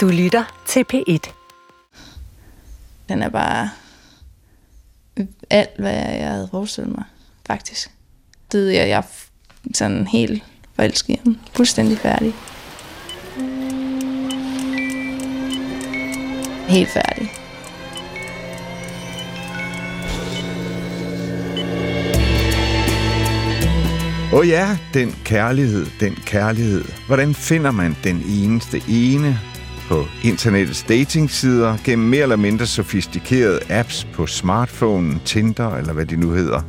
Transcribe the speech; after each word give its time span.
Du 0.00 0.08
lytter 0.08 0.62
til 0.66 0.84
P1. 0.92 1.32
Den 3.08 3.22
er 3.22 3.28
bare 3.28 3.70
alt, 5.50 5.70
hvad 5.78 5.92
jeg 5.92 6.28
havde 6.28 6.48
forestillet 6.50 6.94
mig, 6.94 7.04
faktisk. 7.46 7.90
Det 8.52 8.80
er 8.80 8.84
jeg 8.84 8.98
er 8.98 9.02
sådan 9.74 10.06
helt 10.06 10.44
forelsket 10.74 11.20
i. 11.24 11.38
Fuldstændig 11.54 11.98
færdig. 11.98 12.34
Helt 16.68 16.88
færdig. 16.88 17.30
Åh 24.32 24.38
oh 24.38 24.48
ja, 24.48 24.78
den 24.94 25.14
kærlighed, 25.24 25.86
den 26.00 26.14
kærlighed. 26.14 26.84
Hvordan 27.06 27.34
finder 27.34 27.70
man 27.70 27.96
den 28.04 28.22
eneste 28.26 28.82
ene 28.88 29.40
på 29.90 30.06
internettets 30.24 30.82
datingsider 30.82 31.76
gennem 31.84 32.08
mere 32.08 32.22
eller 32.22 32.36
mindre 32.36 32.66
sofistikerede 32.66 33.60
apps 33.70 34.06
på 34.14 34.26
smartphone, 34.26 35.20
Tinder 35.24 35.76
eller 35.76 35.92
hvad 35.92 36.06
de 36.06 36.16
nu 36.16 36.30
hedder? 36.30 36.62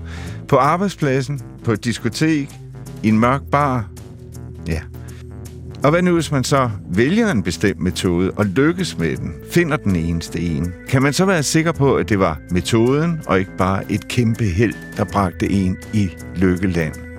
På 0.47 0.55
arbejdspladsen, 0.55 1.41
på 1.63 1.71
et 1.71 1.85
diskotek, 1.85 2.49
i 3.03 3.07
en 3.07 3.19
mørk 3.19 3.41
bar? 3.51 3.89
Ja. 4.67 4.81
Og 5.83 5.89
hvad 5.91 6.01
nu, 6.01 6.13
hvis 6.13 6.31
man 6.31 6.43
så 6.43 6.69
vælger 6.89 7.31
en 7.31 7.43
bestemt 7.43 7.79
metode 7.79 8.31
og 8.31 8.45
lykkes 8.45 8.97
med 8.97 9.17
den, 9.17 9.33
finder 9.51 9.77
den 9.77 9.95
eneste 9.95 10.39
en? 10.39 10.73
Kan 10.89 11.01
man 11.01 11.13
så 11.13 11.25
være 11.25 11.43
sikker 11.43 11.71
på, 11.71 11.95
at 11.95 12.09
det 12.09 12.19
var 12.19 12.39
metoden 12.51 13.21
og 13.27 13.39
ikke 13.39 13.57
bare 13.57 13.91
et 13.91 14.07
kæmpe 14.07 14.43
held, 14.43 14.73
der 14.97 15.03
bragte 15.03 15.51
en 15.51 15.77
i 15.93 16.09
lykkeland? 16.35 17.10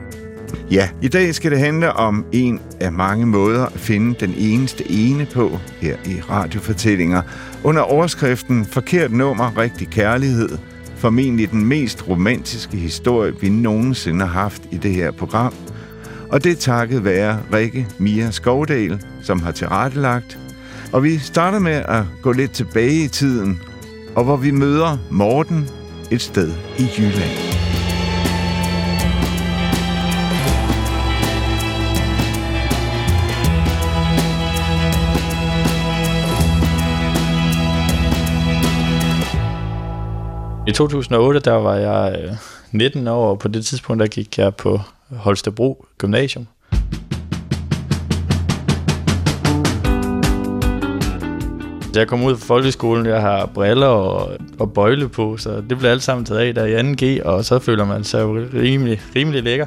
Ja, 0.70 0.88
i 1.02 1.08
dag 1.08 1.34
skal 1.34 1.50
det 1.50 1.58
handle 1.58 1.92
om 1.92 2.24
en 2.32 2.60
af 2.80 2.92
mange 2.92 3.26
måder 3.26 3.66
at 3.66 3.80
finde 3.80 4.14
den 4.20 4.34
eneste 4.38 4.90
ene 4.90 5.26
på 5.34 5.58
her 5.80 5.96
i 6.06 6.20
radiofortællinger. 6.30 7.22
Under 7.64 7.82
overskriften 7.82 8.64
Forkert 8.64 9.12
nummer, 9.12 9.58
rigtig 9.58 9.88
kærlighed. 9.88 10.58
Formentlig 10.96 11.50
den 11.50 11.64
mest 11.64 12.08
romantiske 12.08 12.76
historie, 12.76 13.40
vi 13.40 13.48
nogensinde 13.48 14.26
har 14.26 14.40
haft 14.40 14.62
i 14.70 14.76
det 14.76 14.94
her 14.94 15.10
program. 15.10 15.54
Og 16.28 16.44
det 16.44 16.52
er 16.52 16.56
takket 16.56 17.04
være 17.04 17.38
Rikke 17.52 17.86
Mia 17.98 18.30
Skovdal, 18.30 19.00
som 19.22 19.42
har 19.42 19.50
tilrettelagt. 19.50 20.38
Og 20.92 21.04
vi 21.04 21.18
starter 21.18 21.58
med 21.58 21.82
at 21.88 22.02
gå 22.22 22.32
lidt 22.32 22.52
tilbage 22.52 23.04
i 23.04 23.08
tiden, 23.08 23.60
og 24.14 24.24
hvor 24.24 24.36
vi 24.36 24.50
møder 24.50 24.98
Morten 25.10 25.68
et 26.10 26.22
sted 26.22 26.52
i 26.78 26.86
Jylland. 26.98 27.51
I 40.72 40.74
2008, 40.74 41.40
der 41.40 41.52
var 41.52 41.74
jeg 41.74 42.16
øh, 42.22 42.30
19 42.70 43.08
år, 43.08 43.30
og 43.30 43.38
på 43.38 43.48
det 43.48 43.66
tidspunkt, 43.66 44.00
der 44.00 44.06
gik 44.06 44.38
jeg 44.38 44.54
på 44.54 44.80
Holstebro 45.10 45.86
Gymnasium. 45.98 46.46
Da 51.94 51.98
jeg 51.98 52.08
kom 52.08 52.24
ud 52.24 52.36
fra 52.36 52.54
folkeskolen, 52.54 53.06
jeg 53.06 53.20
har 53.20 53.46
briller 53.46 53.86
og, 53.86 54.38
og 54.58 54.72
bøjle 54.72 55.08
på, 55.08 55.36
så 55.36 55.62
det 55.70 55.78
blev 55.78 55.90
alt 55.90 56.02
sammen 56.02 56.24
taget 56.24 56.40
af 56.40 56.54
der 56.54 56.64
i 56.64 56.92
2G, 57.20 57.24
og 57.24 57.44
så 57.44 57.58
føler 57.58 57.84
man 57.84 58.04
sig 58.04 58.22
jo 58.22 58.34
rimelig, 58.54 59.00
rimelig 59.16 59.42
lækker. 59.42 59.66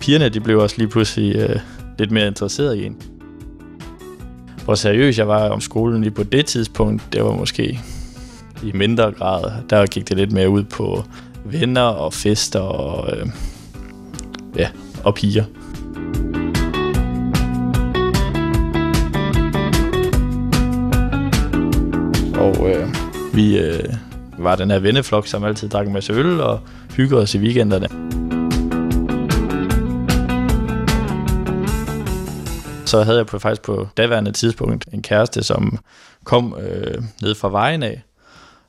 Pigerne, 0.00 0.28
de 0.28 0.40
blev 0.40 0.58
også 0.58 0.78
lige 0.78 0.88
pludselig 0.88 1.36
øh, 1.36 1.56
lidt 1.98 2.10
mere 2.10 2.26
interesseret 2.26 2.76
i 2.76 2.86
en. 2.86 3.02
Hvor 4.64 4.74
seriøs 4.74 5.18
jeg 5.18 5.28
var 5.28 5.48
om 5.48 5.60
skolen 5.60 6.02
lige 6.02 6.14
på 6.14 6.22
det 6.22 6.46
tidspunkt, 6.46 7.02
det 7.12 7.24
var 7.24 7.32
måske 7.32 7.80
i 8.64 8.72
mindre 8.72 9.12
grad. 9.12 9.52
Der 9.70 9.86
gik 9.86 10.08
det 10.08 10.16
lidt 10.16 10.32
mere 10.32 10.50
ud 10.50 10.64
på 10.64 11.04
venner 11.44 11.82
og 11.82 12.12
fester 12.12 12.60
og, 12.60 13.16
øh, 13.16 13.26
ja, 14.56 14.68
og 15.04 15.14
piger. 15.14 15.44
Og 22.34 22.70
øh, 22.70 22.88
vi 23.34 23.58
øh, 23.58 23.94
var 24.38 24.56
den 24.56 24.70
her 24.70 24.78
venneflok, 24.78 25.26
som 25.26 25.44
altid 25.44 25.68
drak 25.68 25.86
en 25.86 25.92
masse 25.92 26.12
øl 26.12 26.40
og 26.40 26.60
hyggede 26.96 27.20
os 27.20 27.34
i 27.34 27.38
weekenderne. 27.38 27.88
Så 32.86 33.02
havde 33.02 33.18
jeg 33.18 33.26
på, 33.26 33.38
faktisk 33.38 33.62
på 33.62 33.88
daværende 33.96 34.32
tidspunkt 34.32 34.84
en 34.92 35.02
kæreste, 35.02 35.42
som 35.42 35.78
kom 36.24 36.56
øh, 36.60 37.02
ned 37.22 37.34
fra 37.34 37.48
vejen 37.50 37.82
af, 37.82 38.02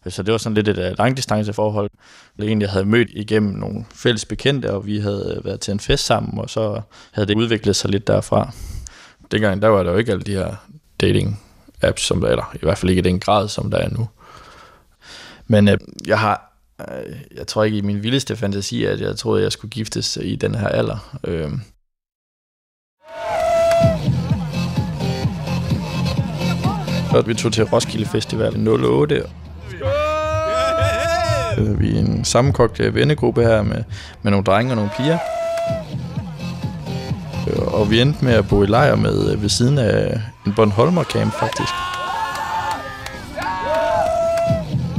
så 0.09 0.23
det 0.23 0.31
var 0.31 0.37
sådan 0.37 0.53
lidt 0.53 0.67
et 0.67 0.77
uh, 0.77 0.97
langdistanceforhold. 0.97 1.89
jeg 2.37 2.45
egentlig, 2.45 2.69
havde 2.69 2.85
mødt 2.85 3.09
igennem 3.11 3.53
nogle 3.53 3.85
fælles 3.93 4.25
bekendte, 4.25 4.73
og 4.73 4.85
vi 4.85 4.99
havde 4.99 5.35
øh, 5.37 5.45
været 5.45 5.59
til 5.59 5.71
en 5.71 5.79
fest 5.79 6.05
sammen, 6.05 6.39
og 6.39 6.49
så 6.49 6.81
havde 7.11 7.27
det 7.27 7.35
udviklet 7.35 7.75
sig 7.75 7.89
lidt 7.91 8.07
derfra. 8.07 8.51
Dengang, 9.31 9.61
der 9.61 9.67
var 9.67 9.83
der 9.83 9.91
jo 9.91 9.97
ikke 9.97 10.11
alle 10.11 10.23
de 10.23 10.31
her 10.31 10.55
dating 11.01 11.41
apps, 11.81 12.01
som 12.01 12.21
der 12.21 12.27
er 12.27 12.35
der. 12.35 12.51
I 12.55 12.59
hvert 12.61 12.77
fald 12.77 12.89
ikke 12.89 12.99
i 12.99 13.03
den 13.03 13.19
grad, 13.19 13.47
som 13.47 13.71
der 13.71 13.77
er 13.77 13.89
nu. 13.89 14.09
Men 15.47 15.67
uh, 15.67 15.73
jeg 16.07 16.19
har, 16.19 16.51
jeg 17.35 17.47
tror 17.47 17.63
ikke 17.63 17.77
i 17.77 17.81
min 17.81 18.03
vildeste 18.03 18.35
fantasi, 18.35 18.83
at 18.83 19.01
jeg 19.01 19.17
troede, 19.17 19.39
at 19.39 19.43
jeg 19.43 19.51
skulle 19.51 19.71
giftes 19.71 20.17
i 20.21 20.35
den 20.35 20.55
her 20.55 20.67
alder. 20.67 21.17
Uh, 21.27 21.51
vi 27.27 27.33
tog 27.33 27.53
til 27.53 27.63
Roskilde 27.63 28.05
Festival 28.05 28.67
08, 28.67 29.23
Øh, 31.57 31.79
vi 31.79 31.95
er 31.95 31.99
en 31.99 32.25
sammenkogt 32.25 32.79
øh, 32.79 32.95
vennegruppe 32.95 33.43
her 33.43 33.61
med, 33.61 33.83
med 34.21 34.31
nogle 34.31 34.43
drenge 34.43 34.71
og 34.71 34.75
nogle 34.75 34.91
piger. 34.97 35.17
Øh, 37.47 37.73
og 37.73 37.91
vi 37.91 38.01
endte 38.01 38.25
med 38.25 38.33
at 38.33 38.47
bo 38.47 38.63
i 38.63 38.65
lejr 38.65 38.95
med 38.95 39.31
øh, 39.31 39.41
ved 39.41 39.49
siden 39.49 39.77
af 39.77 40.21
en 40.45 40.53
Bornholmer 40.53 41.03
camp 41.03 41.33
faktisk. 41.33 41.73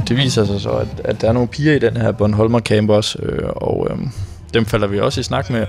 Det 0.07 0.17
viser 0.17 0.45
sig 0.45 0.61
så, 0.61 0.69
at, 0.69 1.01
at 1.03 1.21
der 1.21 1.27
er 1.27 1.33
nogle 1.33 1.47
piger 1.47 1.73
i 1.73 1.79
den 1.79 1.97
her 1.97 2.11
Bornholmer 2.11 2.59
camp 2.59 2.89
også, 2.89 3.19
øh, 3.21 3.49
og 3.49 3.87
øh, 3.89 3.97
dem 4.53 4.65
falder 4.65 4.87
vi 4.87 4.99
også 4.99 5.19
i 5.19 5.23
snak 5.23 5.49
med. 5.49 5.65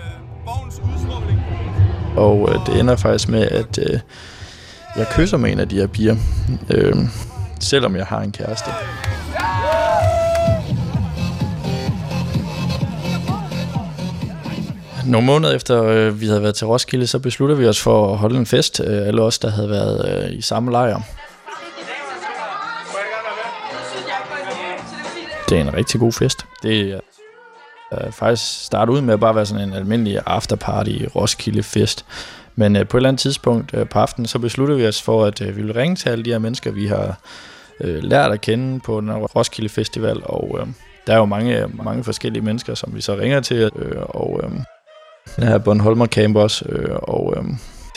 Og 2.17 2.49
øh, 2.53 2.67
det 2.67 2.81
ender 2.81 2.97
faktisk 2.97 3.29
med, 3.29 3.43
at 3.43 3.79
øh, 3.79 4.01
jeg 4.97 5.07
kysser 5.11 5.37
med 5.37 5.53
en 5.53 5.61
af 5.61 5.69
de 5.69 5.77
her 5.77 5.87
piger, 5.87 6.17
øh, 6.71 6.97
selvom 7.61 7.97
jeg 7.97 8.07
har 8.07 8.21
en 8.21 8.33
kæreste. 8.33 8.71
Nogle 15.09 15.27
måneder 15.27 15.55
efter 15.55 15.85
øh, 15.85 16.21
vi 16.21 16.27
havde 16.27 16.43
været 16.43 16.55
til 16.55 16.67
Roskilde, 16.67 17.07
så 17.07 17.19
besluttede 17.19 17.61
vi 17.61 17.67
os 17.67 17.83
for 17.83 18.13
at 18.13 18.19
holde 18.19 18.39
en 18.39 18.47
fest. 18.47 18.81
Øh, 18.85 19.07
alle 19.07 19.23
os, 19.23 19.39
der 19.39 19.51
havde 19.51 19.71
været 19.71 20.25
øh, 20.25 20.39
i 20.39 20.41
samme 20.41 20.71
lejr. 20.71 21.01
Det 25.49 25.59
er 25.59 25.63
en 25.63 25.75
rigtig 25.75 26.01
god 26.01 26.13
fest. 26.13 26.47
Det 26.63 26.93
er 26.93 27.01
øh, 27.93 28.13
faktisk 28.13 28.65
startet 28.65 28.95
ud 28.95 29.01
med 29.01 29.15
at 29.15 29.21
bare 29.21 29.35
være 29.35 29.47
sådan 29.47 29.69
en 29.69 29.75
almindelig 29.75 30.21
afterparty 30.27 31.05
Roskilde 31.17 31.63
fest. 31.63 32.05
Men 32.57 32.77
øh, 32.77 32.89
på 32.89 32.97
et 32.97 32.99
eller 32.99 33.09
andet 33.09 33.21
tidspunkt 33.21 33.75
øh, 33.75 33.89
på 33.89 33.99
aftenen, 33.99 34.27
så 34.27 34.39
besluttede 34.39 34.79
vi 34.79 34.87
os 34.87 35.03
for, 35.03 35.25
at 35.25 35.41
øh, 35.41 35.49
vi 35.49 35.53
ville 35.53 35.81
ringe 35.81 35.97
til 35.97 36.09
alle 36.09 36.25
de 36.25 36.31
her 36.31 36.39
mennesker, 36.39 36.71
vi 36.71 36.87
har 36.87 37.19
øh, 37.81 38.03
lært 38.03 38.33
at 38.33 38.41
kende 38.41 38.81
på 38.81 39.01
den 39.01 39.13
Roskilde 39.13 39.69
Festival. 39.69 40.21
Og 40.25 40.59
øh, 40.61 40.67
der 41.07 41.13
er 41.13 41.19
jo 41.19 41.25
mange, 41.25 41.67
mange 41.83 42.05
forskellige 42.05 42.43
mennesker, 42.43 42.75
som 42.75 42.95
vi 42.95 43.01
så 43.01 43.17
ringer 43.17 43.41
til. 43.41 43.71
Øh, 43.77 44.03
og 44.09 44.41
øh, 44.45 44.51
den 45.37 45.45
her 45.45 45.59
Bornholmer 45.59 46.07
camp 46.07 46.37
også, 46.37 46.65
øh, 46.69 46.97
og 47.03 47.35
øh, 47.37 47.45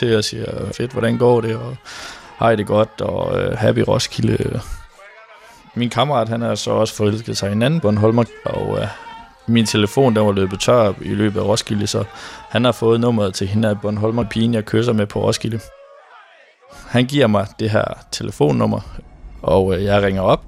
det 0.00 0.10
jeg 0.10 0.24
siger, 0.24 0.72
fedt, 0.72 0.92
hvordan 0.92 1.18
går 1.18 1.40
det, 1.40 1.56
og 1.56 1.76
har 2.36 2.56
det 2.56 2.66
godt, 2.66 3.00
og 3.00 3.40
øh, 3.40 3.58
happy 3.58 3.78
Roskilde. 3.88 4.60
Min 5.74 5.90
kammerat, 5.90 6.28
han 6.28 6.42
er 6.42 6.54
så 6.54 6.70
også 6.70 6.94
forelsket 6.94 7.36
sig 7.36 7.48
i 7.48 7.52
en 7.52 7.62
anden 7.62 7.80
Bornholmer, 7.80 8.24
og 8.44 8.78
øh, 8.78 8.86
min 9.46 9.66
telefon, 9.66 10.16
der 10.16 10.20
var 10.20 10.32
løbet 10.32 10.60
tør 10.60 10.92
i 11.00 11.14
løbet 11.14 11.40
af 11.40 11.44
Roskilde, 11.44 11.86
så 11.86 12.04
han 12.50 12.64
har 12.64 12.72
fået 12.72 13.00
nummeret 13.00 13.34
til 13.34 13.46
hende 13.46 13.68
af 13.68 13.80
Bornholmer 13.80 14.24
pigen, 14.30 14.54
jeg 14.54 14.64
kysser 14.64 14.92
med 14.92 15.06
på 15.06 15.22
Roskilde. 15.22 15.60
Han 16.88 17.06
giver 17.06 17.26
mig 17.26 17.46
det 17.58 17.70
her 17.70 17.84
telefonnummer, 18.10 18.80
og 19.42 19.74
øh, 19.74 19.84
jeg 19.84 20.02
ringer 20.02 20.22
op, 20.22 20.44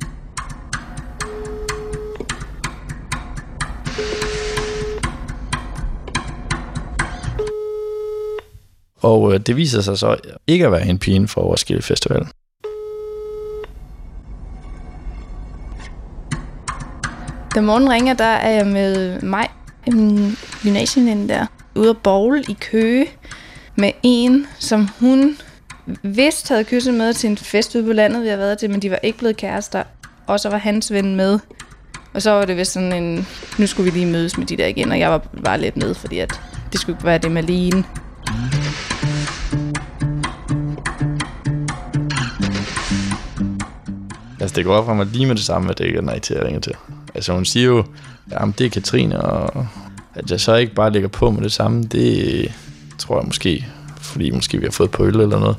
Og 9.04 9.34
øh, 9.34 9.40
det 9.40 9.56
viser 9.56 9.80
sig 9.80 9.98
så 9.98 10.16
ikke 10.46 10.66
at 10.66 10.72
være 10.72 10.86
en 10.86 10.98
pige 10.98 11.28
fra 11.28 11.40
Roskilde 11.40 11.82
Festival. 11.82 12.26
Da 17.54 17.60
morgen 17.60 17.90
ringer, 17.90 18.14
der 18.14 18.24
er 18.24 18.50
jeg 18.50 18.66
med 18.66 19.20
mig, 19.20 19.48
en 19.86 20.36
gymnasieveninde 20.62 21.28
der, 21.28 21.46
ude 21.74 21.90
at 21.90 21.96
bowl 21.96 22.44
i 22.48 22.56
Køge 22.60 23.06
med 23.76 23.92
en, 24.02 24.46
som 24.58 24.88
hun 25.00 25.36
vist 26.02 26.48
havde 26.48 26.64
kysset 26.64 26.94
med 26.94 27.14
til 27.14 27.30
en 27.30 27.36
fest 27.36 27.74
ude 27.74 27.84
på 27.84 27.92
landet, 27.92 28.22
vi 28.22 28.28
har 28.28 28.36
været 28.36 28.58
til, 28.58 28.70
men 28.70 28.82
de 28.82 28.90
var 28.90 28.98
ikke 29.02 29.18
blevet 29.18 29.36
kærester. 29.36 29.82
Og 30.26 30.40
så 30.40 30.48
var 30.48 30.58
hans 30.58 30.92
ven 30.92 31.16
med. 31.16 31.38
Og 32.14 32.22
så 32.22 32.30
var 32.30 32.44
det 32.44 32.56
vist 32.56 32.72
sådan 32.72 32.92
en, 32.92 33.26
nu 33.58 33.66
skulle 33.66 33.92
vi 33.92 33.98
lige 33.98 34.12
mødes 34.12 34.38
med 34.38 34.46
de 34.46 34.56
der 34.56 34.66
igen, 34.66 34.90
og 34.92 34.98
jeg 34.98 35.10
var 35.10 35.18
bare 35.44 35.60
lidt 35.60 35.76
med, 35.76 35.94
fordi 35.94 36.18
at 36.18 36.40
det 36.72 36.80
skulle 36.80 36.96
ikke 36.96 37.06
være 37.06 37.18
det 37.18 37.30
med 37.30 37.42
Line. 37.42 37.84
Det 44.56 44.64
går 44.64 44.74
op 44.74 44.84
for 44.84 44.94
mig 44.94 45.06
lige 45.06 45.26
med 45.26 45.34
det 45.34 45.44
samme, 45.44 45.70
at 45.70 45.78
det 45.78 45.84
ikke 45.84 45.98
er 45.98 46.02
nej 46.02 46.18
til 46.18 46.34
at 46.34 46.44
ringe 46.46 46.60
til. 46.60 46.72
Altså, 47.14 47.32
hun 47.32 47.44
siger 47.44 47.66
jo, 47.66 47.84
jamen, 48.30 48.54
det 48.58 48.66
er 48.66 48.70
Katrine, 48.70 49.22
og 49.22 49.66
at 50.14 50.30
jeg 50.30 50.40
så 50.40 50.54
ikke 50.54 50.74
bare 50.74 50.92
lægger 50.92 51.08
på 51.08 51.30
med 51.30 51.42
det 51.42 51.52
samme, 51.52 51.82
det 51.82 52.52
tror 52.98 53.18
jeg 53.18 53.26
måske, 53.26 53.66
fordi 54.00 54.30
måske 54.30 54.58
vi 54.58 54.64
har 54.64 54.70
fået 54.70 54.90
på 54.90 55.04
øl 55.04 55.20
eller 55.20 55.38
noget. 55.38 55.56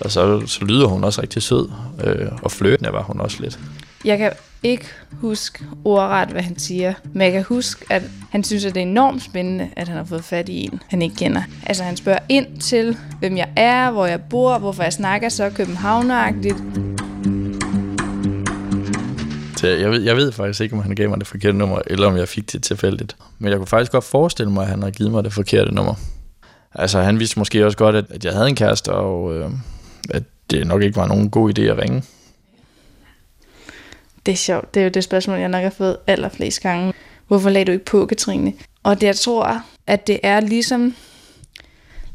Og 0.00 0.10
så, 0.10 0.46
så 0.46 0.64
lyder 0.64 0.86
hun 0.86 1.04
også 1.04 1.22
rigtig 1.22 1.42
sød, 1.42 1.70
øh, 2.04 2.28
og 2.42 2.52
fløtende 2.52 2.92
var 2.92 3.02
hun 3.02 3.20
også 3.20 3.42
lidt. 3.42 3.58
Jeg 4.04 4.18
kan 4.18 4.32
ikke 4.62 4.86
huske 5.12 5.64
ordret, 5.84 6.28
hvad 6.28 6.42
han 6.42 6.58
siger, 6.58 6.94
men 7.12 7.22
jeg 7.22 7.32
kan 7.32 7.42
huske, 7.42 7.86
at 7.90 8.02
han 8.30 8.44
synes, 8.44 8.64
at 8.64 8.74
det 8.74 8.82
er 8.82 8.86
enormt 8.86 9.22
spændende, 9.22 9.68
at 9.76 9.88
han 9.88 9.96
har 9.96 10.04
fået 10.04 10.24
fat 10.24 10.48
i 10.48 10.64
en, 10.64 10.82
han 10.88 11.02
ikke 11.02 11.16
kender. 11.16 11.42
Altså 11.66 11.84
han 11.84 11.96
spørger 11.96 12.18
ind 12.28 12.60
til, 12.60 12.96
hvem 13.18 13.36
jeg 13.36 13.48
er, 13.56 13.90
hvor 13.90 14.06
jeg 14.06 14.20
bor, 14.20 14.58
hvorfor 14.58 14.82
jeg 14.82 14.92
snakker 14.92 15.28
så 15.28 15.50
københavneragtigt. 15.50 16.56
Så 19.66 19.70
jeg 19.70 19.90
ved, 19.90 20.02
jeg 20.02 20.16
ved 20.16 20.32
faktisk 20.32 20.60
ikke, 20.60 20.76
om 20.76 20.82
han 20.82 20.94
gav 20.94 21.08
mig 21.08 21.18
det 21.18 21.26
forkerte 21.26 21.58
nummer, 21.58 21.78
eller 21.86 22.06
om 22.06 22.16
jeg 22.16 22.28
fik 22.28 22.52
det 22.52 22.62
tilfældigt. 22.62 23.16
Men 23.38 23.50
jeg 23.50 23.58
kunne 23.58 23.66
faktisk 23.66 23.92
godt 23.92 24.04
forestille 24.04 24.52
mig, 24.52 24.62
at 24.62 24.68
han 24.68 24.82
har 24.82 24.90
givet 24.90 25.12
mig 25.12 25.24
det 25.24 25.32
forkerte 25.32 25.74
nummer. 25.74 25.94
Altså, 26.74 27.00
han 27.00 27.18
vidste 27.18 27.38
måske 27.38 27.66
også 27.66 27.78
godt, 27.78 27.96
at, 27.96 28.04
at 28.10 28.24
jeg 28.24 28.32
havde 28.32 28.48
en 28.48 28.54
kæreste, 28.54 28.92
og 28.92 29.36
øh, 29.36 29.50
at 30.10 30.22
det 30.50 30.66
nok 30.66 30.82
ikke 30.82 30.96
var 30.96 31.06
nogen 31.06 31.30
god 31.30 31.58
idé 31.58 31.62
at 31.62 31.78
ringe. 31.78 32.02
Det 34.26 34.32
er 34.32 34.36
sjovt. 34.36 34.74
Det 34.74 34.80
er 34.80 34.84
jo 34.84 34.90
det 34.90 35.04
spørgsmål, 35.04 35.38
jeg 35.38 35.48
nok 35.48 35.62
har 35.62 35.70
fået 35.70 35.96
allerflest 36.06 36.62
gange. 36.62 36.92
Hvorfor 37.28 37.50
lagde 37.50 37.64
du 37.64 37.72
ikke 37.72 37.84
på, 37.84 38.06
Katrine? 38.06 38.52
Og 38.82 39.00
det, 39.00 39.06
jeg 39.06 39.16
tror, 39.16 39.62
at 39.86 40.06
det 40.06 40.20
er 40.22 40.40
ligesom, 40.40 40.94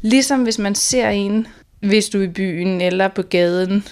ligesom 0.00 0.42
hvis 0.42 0.58
man 0.58 0.74
ser 0.74 1.08
en, 1.08 1.46
hvis 1.80 2.08
du 2.08 2.18
er 2.18 2.22
i 2.22 2.28
byen 2.28 2.80
eller 2.80 3.08
på 3.08 3.22
gaden, 3.22 3.84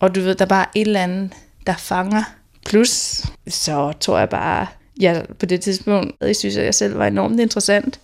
og 0.00 0.14
du 0.14 0.20
ved, 0.20 0.34
der 0.34 0.44
er 0.44 0.48
bare 0.48 0.66
et 0.74 0.86
eller 0.86 1.02
andet, 1.02 1.32
der 1.66 1.74
fanger. 1.76 2.22
Plus, 2.66 3.22
så 3.48 3.92
tror 4.00 4.18
jeg 4.18 4.28
bare, 4.28 4.66
jeg 5.00 5.26
på 5.38 5.46
det 5.46 5.60
tidspunkt, 5.60 6.16
jeg 6.20 6.36
synes, 6.36 6.56
at 6.56 6.64
jeg 6.64 6.74
selv 6.74 6.98
var 6.98 7.06
enormt 7.06 7.40
interessant, 7.40 8.00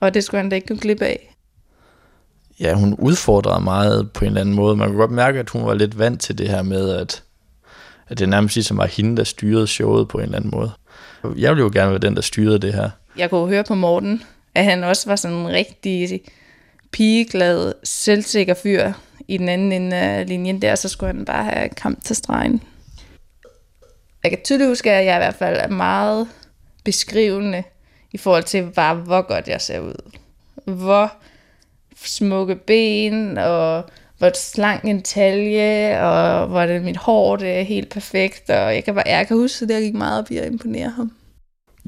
og 0.00 0.14
det 0.14 0.24
skulle 0.24 0.40
han 0.40 0.50
da 0.50 0.56
ikke 0.56 0.66
kunne 0.66 0.78
glip 0.78 1.02
af. 1.02 1.36
Ja, 2.60 2.74
hun 2.74 2.94
udfordrede 2.94 3.64
meget 3.64 4.12
på 4.12 4.24
en 4.24 4.26
eller 4.26 4.40
anden 4.40 4.54
måde. 4.54 4.76
Man 4.76 4.88
kunne 4.88 4.98
godt 4.98 5.10
mærke, 5.10 5.38
at 5.38 5.50
hun 5.50 5.66
var 5.66 5.74
lidt 5.74 5.98
vant 5.98 6.20
til 6.20 6.38
det 6.38 6.48
her 6.48 6.62
med, 6.62 6.90
at, 6.90 7.22
at 8.08 8.18
det 8.18 8.28
nærmest 8.28 8.54
ligesom 8.54 8.76
var 8.76 8.86
hende, 8.86 9.16
der 9.16 9.24
styrede 9.24 9.66
showet 9.66 10.08
på 10.08 10.18
en 10.18 10.24
eller 10.24 10.36
anden 10.36 10.50
måde. 10.50 10.70
Jeg 11.36 11.50
ville 11.50 11.64
jo 11.64 11.70
gerne 11.74 11.90
være 11.90 11.98
den, 11.98 12.16
der 12.16 12.22
styrede 12.22 12.58
det 12.58 12.74
her. 12.74 12.90
Jeg 13.16 13.30
kunne 13.30 13.48
høre 13.48 13.64
på 13.64 13.74
Morten, 13.74 14.22
at 14.54 14.64
han 14.64 14.84
også 14.84 15.10
var 15.10 15.16
sådan 15.16 15.36
en 15.36 15.48
rigtig 15.48 16.20
pigeglad, 16.92 17.72
selvsikker 17.84 18.54
fyr 18.54 18.92
i 19.28 19.36
den 19.36 19.48
anden 19.48 19.72
ende 19.72 19.96
af 19.96 20.28
linjen 20.28 20.62
der, 20.62 20.74
så 20.74 20.88
skulle 20.88 21.12
han 21.12 21.24
bare 21.24 21.44
have 21.44 21.68
kamp 21.68 22.04
til 22.04 22.16
stregen. 22.16 22.62
Jeg 24.22 24.30
kan 24.30 24.40
tydeligt 24.44 24.68
huske, 24.68 24.90
at 24.90 25.06
jeg 25.06 25.14
i 25.14 25.18
hvert 25.18 25.34
fald 25.34 25.56
er 25.56 25.68
meget 25.68 26.28
beskrivende 26.84 27.62
i 28.12 28.18
forhold 28.18 28.44
til 28.44 28.70
bare, 28.74 28.94
hvor 28.94 29.22
godt 29.22 29.48
jeg 29.48 29.60
ser 29.60 29.80
ud. 29.80 30.10
Hvor 30.64 31.12
smukke 32.04 32.56
ben, 32.56 33.38
og 33.38 33.84
hvor 34.18 34.30
slank 34.34 34.84
en 34.84 35.02
talje, 35.02 36.02
og 36.02 36.46
hvor 36.46 36.66
det 36.66 36.82
mit 36.82 36.96
hår 36.96 37.36
det 37.36 37.58
er 37.58 37.62
helt 37.62 37.88
perfekt, 37.88 38.50
og 38.50 38.74
jeg 38.74 38.84
kan 38.84 38.94
bare 38.94 39.04
jeg 39.06 39.26
kan 39.26 39.36
huske, 39.36 39.64
at 39.64 39.70
jeg 39.70 39.82
gik 39.82 39.94
meget 39.94 40.18
op 40.18 40.30
i 40.30 40.36
at 40.36 40.52
imponere 40.52 40.90
ham. 40.90 41.12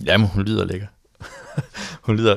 Jamen, 0.05 0.26
hun 0.29 0.44
lyder 0.44 0.64
lækker. 0.64 0.87
hun 2.06 2.17
lyder, 2.17 2.37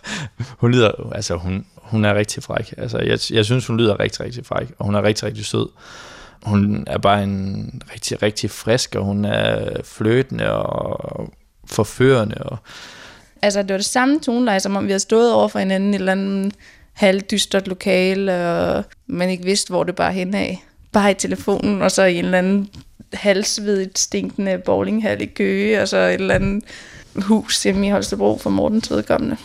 hun 0.60 0.70
lyder, 0.70 1.12
altså 1.12 1.34
hun, 1.34 1.66
hun 1.74 2.04
er 2.04 2.14
rigtig 2.14 2.42
fræk. 2.42 2.74
Altså, 2.78 2.98
jeg, 2.98 3.18
jeg 3.30 3.44
synes, 3.44 3.66
hun 3.66 3.76
lyder 3.76 4.00
rigtig, 4.00 4.24
rigtig 4.24 4.46
fræk, 4.46 4.68
og 4.78 4.86
hun 4.86 4.94
er 4.94 5.02
rigtig, 5.02 5.24
rigtig 5.24 5.44
sød. 5.46 5.68
Hun 6.46 6.84
er 6.86 6.98
bare 6.98 7.22
en 7.22 7.82
rigtig, 7.94 8.22
rigtig 8.22 8.50
frisk, 8.50 8.94
og 8.94 9.04
hun 9.04 9.24
er 9.24 9.70
fløtende 9.84 10.52
og 10.52 11.32
forførende. 11.66 12.34
Og... 12.38 12.58
Altså, 13.42 13.62
det 13.62 13.70
var 13.70 13.76
det 13.76 13.84
samme 13.84 14.20
toneleje, 14.20 14.60
som 14.60 14.76
om 14.76 14.84
vi 14.84 14.90
havde 14.90 15.00
stået 15.00 15.32
over 15.32 15.48
for 15.48 15.58
hinanden 15.58 15.92
i 15.92 15.96
et 15.96 16.00
eller 16.00 16.12
andet 16.12 16.54
halvdystert 16.92 17.68
lokale, 17.68 18.50
og 18.50 18.84
man 19.06 19.30
ikke 19.30 19.44
vidste, 19.44 19.70
hvor 19.70 19.84
det 19.84 19.94
bare 19.94 20.12
hen 20.12 20.34
af. 20.34 20.64
Bare 20.92 21.10
i 21.10 21.14
telefonen, 21.14 21.82
og 21.82 21.90
så 21.90 22.04
i 22.04 22.18
en 22.18 22.24
eller 22.24 22.38
anden 22.38 22.68
halsvedigt 23.12 23.98
stinkende 23.98 24.58
bowlinghal 24.58 25.22
i 25.22 25.26
Køge, 25.26 25.82
og 25.82 25.88
så 25.88 25.96
et 25.96 26.14
eller 26.14 26.34
andet 26.34 26.64
hus 27.16 27.62
hjemme 27.62 27.86
i 27.86 27.90
Holstebro 27.90 28.38
for 28.38 28.50
Mortens 28.50 28.90
vedkommende. 28.90 29.36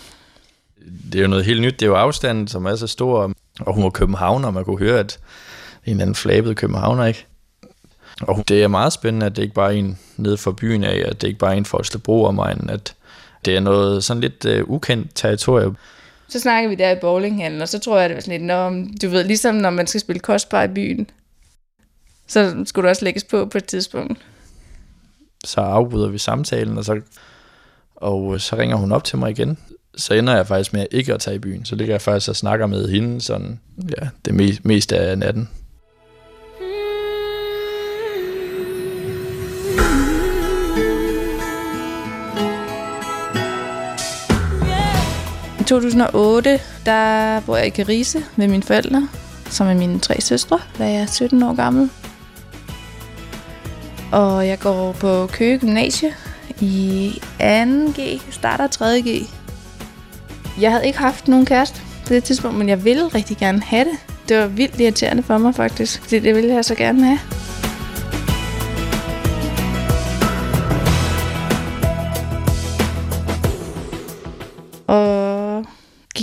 Det 1.12 1.20
er 1.20 1.22
jo 1.22 1.28
noget 1.28 1.46
helt 1.46 1.62
nyt. 1.62 1.80
Det 1.80 1.86
er 1.86 1.90
jo 1.90 1.96
afstanden, 1.96 2.48
som 2.48 2.66
er 2.66 2.76
så 2.76 2.88
stor, 2.88 3.34
og 3.60 3.74
hun 3.74 3.84
var 3.84 3.90
København, 3.90 4.46
og 4.46 4.54
man 4.54 4.66
kunne 4.66 4.80
høre, 4.80 5.00
at 5.00 5.20
en 5.86 5.92
eller 5.92 6.02
anden 6.02 6.16
flabet 6.16 6.58
københavner, 6.58 7.06
ikke? 7.06 7.26
Og 8.22 8.44
det 8.48 8.64
er 8.64 8.68
meget 8.68 8.94
spændende, 8.94 9.26
at 9.26 9.36
det 9.36 9.42
ikke 9.42 9.56
bare 9.56 9.74
er 9.74 9.78
en 9.78 10.00
nede 10.18 10.38
for 10.38 10.52
byen 10.52 10.84
af, 10.84 11.04
at 11.06 11.22
det 11.22 11.28
ikke 11.28 11.40
bare 11.40 11.54
er 11.54 11.58
en 11.58 11.66
for 11.66 11.78
Holstebro 11.78 12.24
og 12.24 12.36
mig, 12.36 12.58
at 12.70 12.96
det 13.46 13.56
er 13.56 13.60
noget 13.60 14.04
sådan 14.04 14.22
lidt 14.22 14.46
uh, 14.46 14.70
ukendt 14.70 15.12
territorium. 15.16 15.78
Så 16.30 16.40
snakker 16.40 16.70
vi 16.70 16.76
der 16.76 16.92
i 16.92 17.00
bowlinghallen, 17.02 17.62
og 17.62 17.70
så 17.70 17.80
tror 17.80 18.00
jeg, 18.00 18.10
det 18.10 18.16
var 18.16 18.22
sådan 18.22 18.40
lidt, 18.40 18.48
når, 18.48 18.70
du 19.02 19.10
ved, 19.10 19.24
ligesom 19.24 19.56
når 19.56 19.70
man 19.70 19.88
skal 19.88 20.02
spille 20.02 20.20
kostbar 20.20 20.64
i 20.64 20.68
byen, 20.68 21.10
så 22.28 22.64
skulle 22.66 22.84
du 22.84 22.90
også 22.90 23.06
lægges 23.06 23.24
på 23.24 23.46
på 23.46 23.58
et 23.58 23.66
tidspunkt. 23.66 24.22
Så 25.46 25.62
afbryder 25.62 26.08
vi 26.08 26.18
samtalen, 26.18 26.78
og 26.78 26.86
så, 26.86 27.02
og 27.96 28.42
så 28.42 28.56
ringer 28.56 28.76
hun 28.76 28.92
op 28.92 29.04
til 29.04 29.18
mig 29.18 29.32
igen. 29.32 29.58
Så 29.96 30.14
ender 30.14 30.36
jeg 30.36 30.48
faktisk 30.48 30.74
med 30.74 30.86
ikke 30.92 31.14
at 31.14 31.20
tage 31.20 31.36
i 31.36 31.40
byen. 31.40 31.66
Så 31.66 31.76
ligger 31.76 31.94
jeg 31.94 32.02
faktisk 32.02 32.30
og 32.30 32.36
snakker 32.36 32.66
med 32.66 32.90
hende 32.90 33.22
sådan, 33.22 33.60
ja, 33.78 34.08
det 34.26 34.34
mest, 34.34 34.66
meste 34.66 34.98
af 34.98 35.18
natten. 35.18 35.50
2008, 45.72 46.60
der 46.86 47.40
bor 47.40 47.58
jeg 47.58 47.68
i 47.68 47.70
Carise 47.70 48.24
med 48.36 48.48
mine 48.48 48.64
forældre, 48.64 49.08
som 49.50 49.68
er 49.68 49.74
mine 49.74 50.00
tre 50.00 50.22
søstre, 50.22 50.60
da 50.78 50.84
jeg 50.84 51.02
er 51.02 51.06
17 51.06 51.44
år 51.44 51.56
gammel. 51.56 51.90
Og 54.12 54.48
jeg 54.48 54.60
går 54.60 54.92
på 54.92 55.28
Køge 55.28 55.60
Gymnasie 55.60 56.14
i 56.62 57.12
2G, 57.40 58.32
starter 58.32 58.68
3G. 58.68 59.30
Jeg 60.62 60.72
havde 60.72 60.86
ikke 60.88 61.00
haft 61.00 61.28
nogen 61.28 61.46
kæreste 61.46 61.82
på 62.08 62.14
det 62.14 62.24
tidspunkt, 62.24 62.58
men 62.58 62.70
jeg 62.70 62.86
ville 62.86 63.08
rigtig 63.08 63.38
gerne 63.38 63.62
have 63.62 63.86
det. 63.86 63.98
Det 64.30 64.38
var 64.38 64.48
vildt 64.48 64.80
irriterende 64.80 65.24
for 65.24 65.38
mig 65.38 65.56
faktisk, 65.56 66.02
fordi 66.02 66.20
det 66.20 66.36
ville 66.36 66.54
jeg 66.54 66.66
så 66.66 66.76
gerne 66.76 67.06
have. 67.06 67.20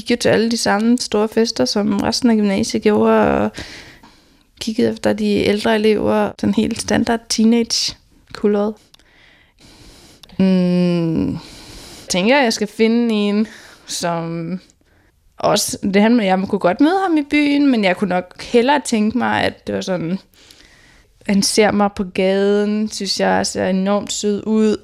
Gik 0.08 0.10
jo 0.10 0.20
til 0.20 0.28
alle 0.28 0.50
de 0.50 0.56
samme 0.56 0.98
store 0.98 1.28
fester, 1.28 1.64
som 1.64 2.00
resten 2.00 2.30
af 2.30 2.36
gymnasiet 2.36 2.82
gjorde, 2.82 3.12
og 3.12 3.50
kiggede 4.60 4.92
efter 4.92 5.12
de 5.12 5.26
ældre 5.26 5.74
elever, 5.74 6.32
den 6.40 6.54
helt 6.54 6.80
standard 6.80 7.20
teenage 7.28 7.96
kulod. 8.32 8.72
Mm, 10.38 11.32
jeg 11.32 11.40
tænker, 12.08 12.38
at 12.38 12.44
jeg 12.44 12.52
skal 12.52 12.66
finde 12.68 13.14
en, 13.14 13.46
som 13.86 14.60
også, 15.38 15.78
det 15.82 16.02
handler, 16.02 16.24
jeg 16.24 16.44
kunne 16.48 16.58
godt 16.58 16.80
møde 16.80 17.00
ham 17.02 17.16
i 17.16 17.22
byen, 17.30 17.70
men 17.70 17.84
jeg 17.84 17.96
kunne 17.96 18.08
nok 18.08 18.42
hellere 18.42 18.80
tænke 18.84 19.18
mig, 19.18 19.42
at 19.42 19.66
det 19.66 19.74
var 19.74 19.80
sådan, 19.80 20.18
han 21.26 21.42
ser 21.42 21.70
mig 21.70 21.90
på 21.96 22.04
gaden, 22.04 22.90
synes 22.90 23.20
jeg 23.20 23.46
ser 23.46 23.66
enormt 23.66 24.12
sød 24.12 24.42
ud, 24.46 24.76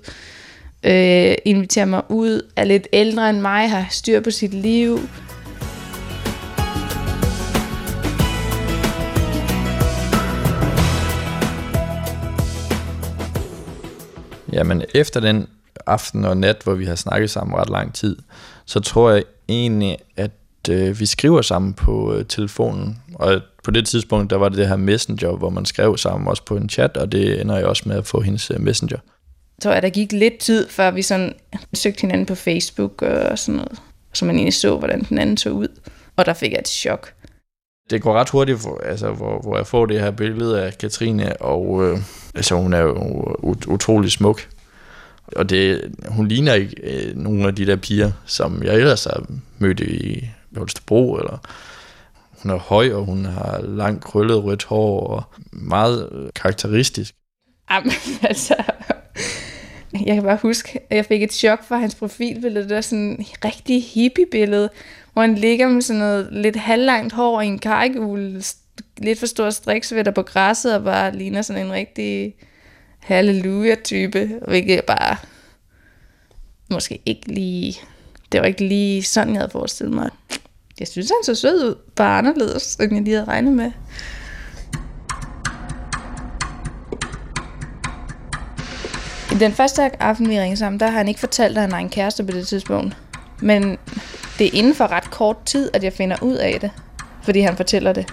øh, 0.85 1.35
inviterer 1.45 1.87
mig 1.87 2.03
ud, 2.09 2.43
er 2.57 2.65
lidt 2.65 2.89
ældre 2.93 3.31
end 3.31 3.41
mig, 3.41 3.71
har 3.71 3.87
styr 3.91 4.21
på 4.21 4.31
sit 4.31 4.55
liv. 4.55 4.99
Jamen, 14.53 14.83
efter 14.95 15.21
den 15.21 15.47
aften 15.87 16.25
og 16.25 16.37
nat, 16.37 16.57
hvor 16.65 16.75
vi 16.75 16.85
har 16.85 16.95
snakket 16.95 17.31
sammen 17.31 17.57
ret 17.57 17.71
lang 17.71 17.95
tid, 17.95 18.17
så 18.65 18.81
tror 18.81 19.11
jeg 19.11 19.25
egentlig, 19.49 19.97
at 20.17 20.31
øh, 20.71 21.01
vi 21.01 21.07
skriver 21.07 21.43
sammen 21.43 21.73
på 21.73 22.15
øh, 22.15 22.25
telefonen. 22.27 22.99
Og 23.15 23.41
på 23.65 23.71
det 23.71 23.87
tidspunkt, 23.87 24.31
der 24.31 24.37
var 24.37 24.49
det 24.49 24.59
det 24.59 24.69
her 24.69 24.77
messenger, 24.77 25.37
hvor 25.37 25.51
man 25.51 25.65
skrev 25.65 25.97
sammen 25.97 26.29
også 26.29 26.45
på 26.45 26.57
en 26.57 26.69
chat, 26.69 26.97
og 26.97 27.13
det 27.13 27.41
ender 27.41 27.57
jeg 27.57 27.67
også 27.67 27.83
med 27.87 27.97
at 27.97 28.07
få 28.07 28.21
hendes 28.21 28.51
øh, 28.51 28.61
messenger. 28.61 28.99
Så 29.59 29.69
tror 29.69 29.73
jeg, 29.73 29.83
der 29.83 29.89
gik 29.91 30.13
lidt 30.13 30.39
tid, 30.39 30.69
før 30.69 30.91
vi 30.91 31.03
sådan 31.03 31.35
søgte 31.75 32.01
hinanden 32.01 32.27
på 32.27 32.35
Facebook 32.35 33.03
og 33.03 33.39
sådan 33.39 33.57
noget. 33.57 33.81
Så 34.13 34.25
man 34.25 34.37
egentlig 34.37 34.55
så, 34.55 34.77
hvordan 34.77 35.03
den 35.09 35.19
anden 35.19 35.37
så 35.37 35.51
ud. 35.51 35.69
Og 36.17 36.27
der 36.27 36.35
fik 36.35 36.53
jeg 36.53 36.59
et 36.59 36.69
chok. 36.69 37.13
Det 37.91 38.03
går 38.03 38.15
ret 38.15 38.31
hurtigt, 38.31 38.61
for, 38.61 38.81
altså, 38.85 39.11
hvor, 39.11 39.41
hvor 39.41 39.57
jeg 39.57 39.67
får 39.67 39.87
det 39.87 40.01
her 40.01 40.11
billede 40.11 40.63
af 40.63 40.79
Katrine, 40.79 41.37
og 41.37 41.85
øh, 41.85 41.99
altså, 42.35 42.55
hun 42.55 42.73
er 42.73 42.81
jo 42.81 42.95
ut- 43.43 43.67
utrolig 43.67 44.13
smuk. 44.13 44.49
Og 45.37 45.51
det, 45.51 45.95
hun 46.09 46.29
ligner 46.29 46.55
ikke 46.55 46.77
øh, 46.83 47.17
nogen 47.17 47.45
af 47.45 47.55
de 47.55 47.67
der 47.67 47.77
piger, 47.77 48.13
som 48.27 48.63
jeg 48.63 48.75
ellers 48.75 49.05
har 49.05 49.27
mødt 49.59 49.81
i 49.81 50.29
Holstebro, 50.57 51.17
eller 51.17 51.39
hun 52.43 52.51
er 52.51 52.59
høj, 52.59 52.93
og 52.93 53.05
hun 53.05 53.25
har 53.25 53.61
langt 53.63 54.05
krøllet 54.05 54.45
rødt 54.45 54.65
hår, 54.65 55.07
og 55.07 55.23
meget 55.53 56.09
øh, 56.13 56.31
karakteristisk. 56.35 57.15
Jamen, 57.71 57.93
altså... 58.23 58.55
Jeg 60.01 60.15
kan 60.15 60.23
bare 60.23 60.39
huske, 60.43 60.81
at 60.91 60.97
jeg 60.97 61.05
fik 61.05 61.23
et 61.23 61.33
chok 61.33 61.65
for 61.65 61.77
hans 61.77 61.95
profilbillede. 61.95 62.69
Det 62.69 62.75
var 62.75 62.81
sådan 62.81 63.21
et 63.21 63.45
rigtig 63.45 63.85
hippie-billede, 63.85 64.71
hvor 65.13 65.23
han 65.23 65.35
ligger 65.35 65.69
med 65.69 65.83
sådan 65.83 66.01
noget 66.01 66.29
lidt 66.33 66.57
halvlangt 66.57 67.13
hår 67.13 67.41
i 67.41 67.47
en 67.47 67.59
karikul, 67.59 68.43
lidt 68.99 69.19
for 69.19 69.27
stor 69.27 69.51
striksvætter 69.51 70.13
på 70.13 70.23
græsset, 70.23 70.75
og 70.75 70.85
bare 70.85 71.17
ligner 71.17 71.43
sådan 71.43 71.67
en 71.67 71.73
rigtig 71.73 72.35
halleluja-type, 72.99 74.41
hvilket 74.49 74.85
bare 74.85 75.17
måske 76.71 77.03
ikke 77.07 77.33
lige... 77.33 77.75
Det 78.33 78.41
var 78.41 78.47
ikke 78.47 78.65
lige 78.65 79.03
sådan, 79.03 79.35
jeg 79.35 79.41
havde 79.41 79.53
forestillet 79.53 79.95
mig. 79.95 80.11
Jeg 80.81 80.89
synes, 80.89 81.09
han 81.09 81.25
så 81.25 81.41
sød 81.41 81.65
ud, 81.69 81.75
bare 81.97 82.19
anderledes, 82.19 82.77
end 82.77 82.95
jeg 82.95 83.03
lige 83.03 83.15
havde 83.15 83.29
regnet 83.29 83.53
med. 83.53 83.73
I 89.35 89.37
den 89.37 89.53
første 89.53 90.03
aften, 90.03 90.29
vi 90.29 90.41
ringede 90.41 90.57
sammen, 90.57 90.81
der 90.81 90.87
har 90.87 90.99
han 90.99 91.09
ikke 91.09 91.21
fortalt, 91.21 91.57
at 91.57 91.63
han 91.63 91.73
har 91.73 91.79
en 91.79 91.89
kæreste 91.89 92.25
på 92.25 92.33
det 92.33 92.47
tidspunkt. 92.47 92.97
Men 93.41 93.79
det 94.39 94.47
er 94.47 94.51
inden 94.53 94.75
for 94.75 94.91
ret 94.93 95.11
kort 95.11 95.37
tid, 95.47 95.71
at 95.73 95.85
jeg 95.85 95.93
finder 95.93 96.17
ud 96.23 96.35
af 96.35 96.61
det, 96.61 96.71
fordi 97.23 97.41
han 97.41 97.57
fortæller 97.57 97.93
det. 97.93 98.07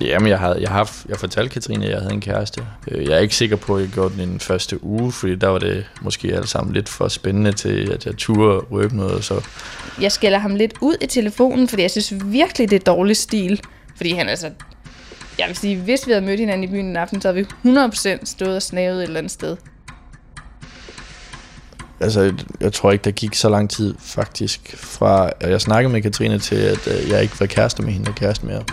Jamen, 0.00 0.28
jeg, 0.28 0.38
havde, 0.38 0.58
jeg, 0.60 0.70
har, 0.70 0.96
jeg 1.08 1.16
fortalte 1.16 1.52
Katrine, 1.52 1.84
at 1.84 1.90
jeg 1.90 1.98
havde 2.00 2.14
en 2.14 2.20
kæreste. 2.20 2.66
Øh, 2.88 3.04
Jeg 3.04 3.14
er 3.14 3.18
ikke 3.18 3.36
sikker 3.36 3.56
på, 3.56 3.76
at 3.76 3.82
jeg 3.82 3.90
gjorde 3.90 4.14
den 4.14 4.20
i 4.20 4.26
den 4.26 4.40
første 4.40 4.84
uge, 4.84 5.12
fordi 5.12 5.34
der 5.34 5.48
var 5.48 5.58
det 5.58 5.86
måske 6.02 6.36
alt 6.36 6.48
sammen 6.48 6.74
lidt 6.74 6.88
for 6.88 7.08
spændende 7.08 7.52
til, 7.52 7.92
at 7.92 8.06
jeg 8.06 8.16
turde 8.16 8.58
røbe 8.70 8.96
noget. 8.96 9.24
Så 9.24 9.40
Jeg 10.00 10.12
skælder 10.12 10.38
ham 10.38 10.54
lidt 10.54 10.74
ud 10.80 10.96
i 11.00 11.06
telefonen, 11.06 11.68
fordi 11.68 11.82
jeg 11.82 11.90
synes 11.90 12.14
virkelig, 12.24 12.70
det 12.70 12.76
er 12.76 12.92
dårlig 12.92 13.16
stil. 13.16 13.60
Fordi 13.96 14.12
han 14.12 14.28
altså... 14.28 14.50
Jeg 15.38 15.48
vil 15.48 15.56
sige, 15.56 15.76
hvis 15.76 16.06
vi 16.06 16.12
havde 16.12 16.26
mødt 16.26 16.40
hinanden 16.40 16.64
i 16.64 16.66
byen 16.66 16.86
en 16.86 16.96
aften, 16.96 17.20
så 17.20 17.28
havde 17.32 17.46
vi 17.62 17.70
100% 17.70 18.24
stået 18.24 18.56
og 18.56 18.62
snavet 18.62 18.96
et 18.96 19.02
eller 19.02 19.18
andet 19.18 19.32
sted. 19.32 19.56
altså, 22.00 22.34
jeg 22.60 22.72
tror 22.72 22.92
ikke, 22.92 23.04
der 23.04 23.10
gik 23.10 23.34
så 23.34 23.48
lang 23.48 23.70
tid 23.70 23.94
faktisk 23.98 24.76
fra, 24.76 25.30
at 25.40 25.50
jeg 25.50 25.60
snakkede 25.60 25.92
med 25.92 26.02
Katrine 26.02 26.38
til, 26.38 26.56
at 26.56 26.88
øh, 26.88 27.10
jeg 27.10 27.22
ikke 27.22 27.40
var 27.40 27.46
kæreste 27.46 27.82
med 27.82 27.92
hende 27.92 28.08
og 28.08 28.14
kæreste 28.14 28.46
mere. 28.46 28.64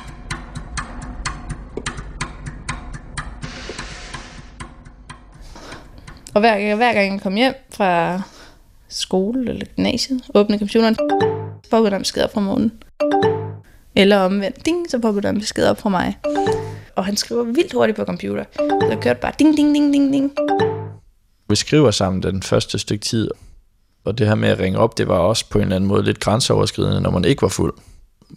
Og 6.33 6.39
hver, 6.39 6.75
hver 6.75 6.93
gang 6.93 7.13
jeg 7.13 7.21
kom 7.21 7.35
hjem 7.35 7.53
fra 7.73 8.21
skole 8.89 9.49
eller 9.49 9.65
gymnasiet, 9.75 10.21
åbnede 10.33 10.59
computeren, 10.59 10.97
poppede 11.71 11.91
der 11.91 11.97
en 11.97 12.01
besked 12.01 12.23
op 12.23 12.33
fra 12.33 12.41
morgenen. 12.41 12.71
Eller 14.01 14.17
omvendt, 14.17 14.65
ding, 14.65 14.89
så 14.89 14.99
popper 14.99 15.21
der 15.21 15.29
en 15.29 15.39
besked 15.39 15.65
op 15.65 15.79
fra 15.81 15.89
mig. 15.89 16.17
Og 16.95 17.05
han 17.05 17.17
skriver 17.17 17.43
vildt 17.43 17.73
hurtigt 17.73 17.95
på 17.95 18.05
computer. 18.05 18.43
Så 18.55 18.87
jeg 18.89 18.99
kørte 19.01 19.19
bare 19.19 19.31
ding, 19.39 19.57
ding, 19.57 19.75
ding, 19.75 19.93
ding, 19.93 20.13
ding. 20.13 20.31
Vi 21.49 21.55
skriver 21.55 21.91
sammen 21.91 22.23
den 22.23 22.43
første 22.43 22.79
stykke 22.79 23.05
tid, 23.05 23.29
og 24.05 24.17
det 24.17 24.27
her 24.27 24.35
med 24.35 24.49
at 24.49 24.59
ringe 24.59 24.79
op, 24.79 24.97
det 24.97 25.07
var 25.07 25.17
også 25.17 25.49
på 25.49 25.57
en 25.57 25.61
eller 25.61 25.75
anden 25.75 25.87
måde 25.87 26.03
lidt 26.03 26.19
grænseoverskridende, 26.19 27.01
når 27.01 27.11
man 27.11 27.25
ikke 27.25 27.41
var 27.41 27.47
fuld. 27.47 27.73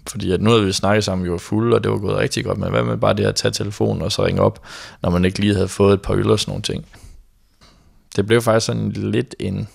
Fordi 0.08 0.32
at 0.32 0.40
nu 0.40 0.50
havde 0.50 0.64
vi 0.64 0.72
snakket 0.72 1.04
sammen, 1.04 1.24
vi 1.24 1.30
var 1.30 1.38
fulde, 1.38 1.76
og 1.76 1.84
det 1.84 1.90
var 1.90 1.98
gået 1.98 2.16
rigtig 2.16 2.44
godt, 2.44 2.58
men 2.58 2.70
hvad 2.70 2.82
med 2.82 2.96
bare 2.96 3.14
det 3.14 3.24
at 3.24 3.34
tage 3.34 3.52
telefonen 3.52 4.02
og 4.02 4.12
så 4.12 4.26
ringe 4.26 4.40
op, 4.40 4.66
når 5.02 5.10
man 5.10 5.24
ikke 5.24 5.38
lige 5.38 5.54
havde 5.54 5.68
fået 5.68 5.94
et 5.94 6.02
par 6.02 6.14
øl 6.14 6.30
og 6.30 6.40
sådan 6.40 6.50
nogle 6.50 6.62
ting. 6.62 6.86
Det 8.16 8.26
blev 8.26 8.42
faktisk 8.42 8.66
sådan 8.66 8.90
lidt 8.90 9.34
en 9.40 9.68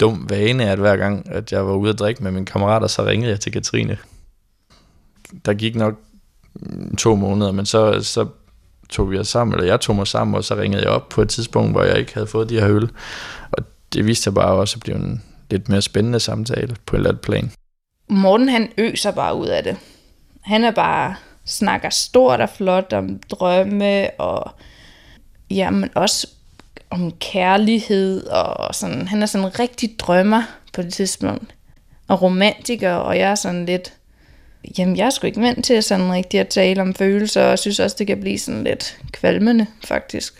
dum 0.00 0.26
vane, 0.30 0.70
at 0.70 0.78
hver 0.78 0.96
gang, 0.96 1.32
at 1.32 1.52
jeg 1.52 1.66
var 1.66 1.74
ude 1.74 1.90
at 1.90 1.98
drikke 1.98 2.22
med 2.22 2.30
mine 2.30 2.46
kammerater, 2.46 2.86
så 2.86 3.04
ringede 3.04 3.30
jeg 3.30 3.40
til 3.40 3.52
Katrine. 3.52 3.98
Der 5.44 5.54
gik 5.54 5.76
nok 5.76 5.94
mm, 6.54 6.96
to 6.96 7.14
måneder, 7.14 7.52
men 7.52 7.66
så, 7.66 8.02
så 8.02 8.26
tog 8.88 9.10
vi 9.10 9.18
os 9.18 9.28
sammen, 9.28 9.54
eller 9.54 9.66
jeg 9.66 9.80
tog 9.80 9.96
mig 9.96 10.06
sammen, 10.06 10.34
og 10.34 10.44
så 10.44 10.54
ringede 10.54 10.82
jeg 10.82 10.90
op 10.90 11.08
på 11.08 11.22
et 11.22 11.28
tidspunkt, 11.28 11.72
hvor 11.72 11.82
jeg 11.82 11.98
ikke 11.98 12.14
havde 12.14 12.26
fået 12.26 12.50
de 12.50 12.60
her 12.60 12.68
øl. 12.68 12.90
Og 13.50 13.64
det 13.92 14.06
viste 14.06 14.22
sig 14.22 14.34
bare 14.34 14.52
også 14.52 14.76
at 14.76 14.80
blive 14.80 14.96
en 14.96 15.22
lidt 15.50 15.68
mere 15.68 15.82
spændende 15.82 16.20
samtale 16.20 16.76
på 16.86 16.96
et 16.96 16.98
eller 16.98 17.10
andet 17.10 17.22
plan. 17.22 17.50
Morten 18.08 18.48
han 18.48 18.68
øser 18.78 19.10
bare 19.10 19.34
ud 19.34 19.46
af 19.46 19.62
det. 19.62 19.76
Han 20.40 20.64
er 20.64 20.70
bare 20.70 21.14
snakker 21.44 21.90
stort 21.90 22.40
og 22.40 22.48
flot 22.48 22.92
om 22.92 23.20
drømme 23.30 24.10
og 24.20 24.50
jamen 25.50 25.90
også 25.94 26.26
om 26.90 27.12
kærlighed 27.12 28.26
og 28.26 28.74
sådan. 28.74 29.08
Han 29.08 29.22
er 29.22 29.26
sådan 29.26 29.46
en 29.46 29.58
rigtig 29.58 29.98
drømmer 29.98 30.42
på 30.72 30.82
det 30.82 30.92
tidspunkt. 30.92 31.54
Og 32.08 32.22
romantiker, 32.22 32.92
og 32.92 33.18
jeg 33.18 33.30
er 33.30 33.34
sådan 33.34 33.66
lidt, 33.66 33.92
jamen 34.78 34.96
jeg 34.96 35.06
er 35.06 35.10
sgu 35.10 35.26
ikke 35.26 35.40
vant 35.40 35.64
til 35.64 35.82
sådan 35.82 36.12
rigtig 36.12 36.40
at 36.40 36.48
tale 36.48 36.82
om 36.82 36.94
følelser, 36.94 37.42
og 37.42 37.58
synes 37.58 37.80
også, 37.80 37.96
det 37.98 38.06
kan 38.06 38.20
blive 38.20 38.38
sådan 38.38 38.64
lidt 38.64 38.98
kvalmende, 39.12 39.66
faktisk. 39.84 40.34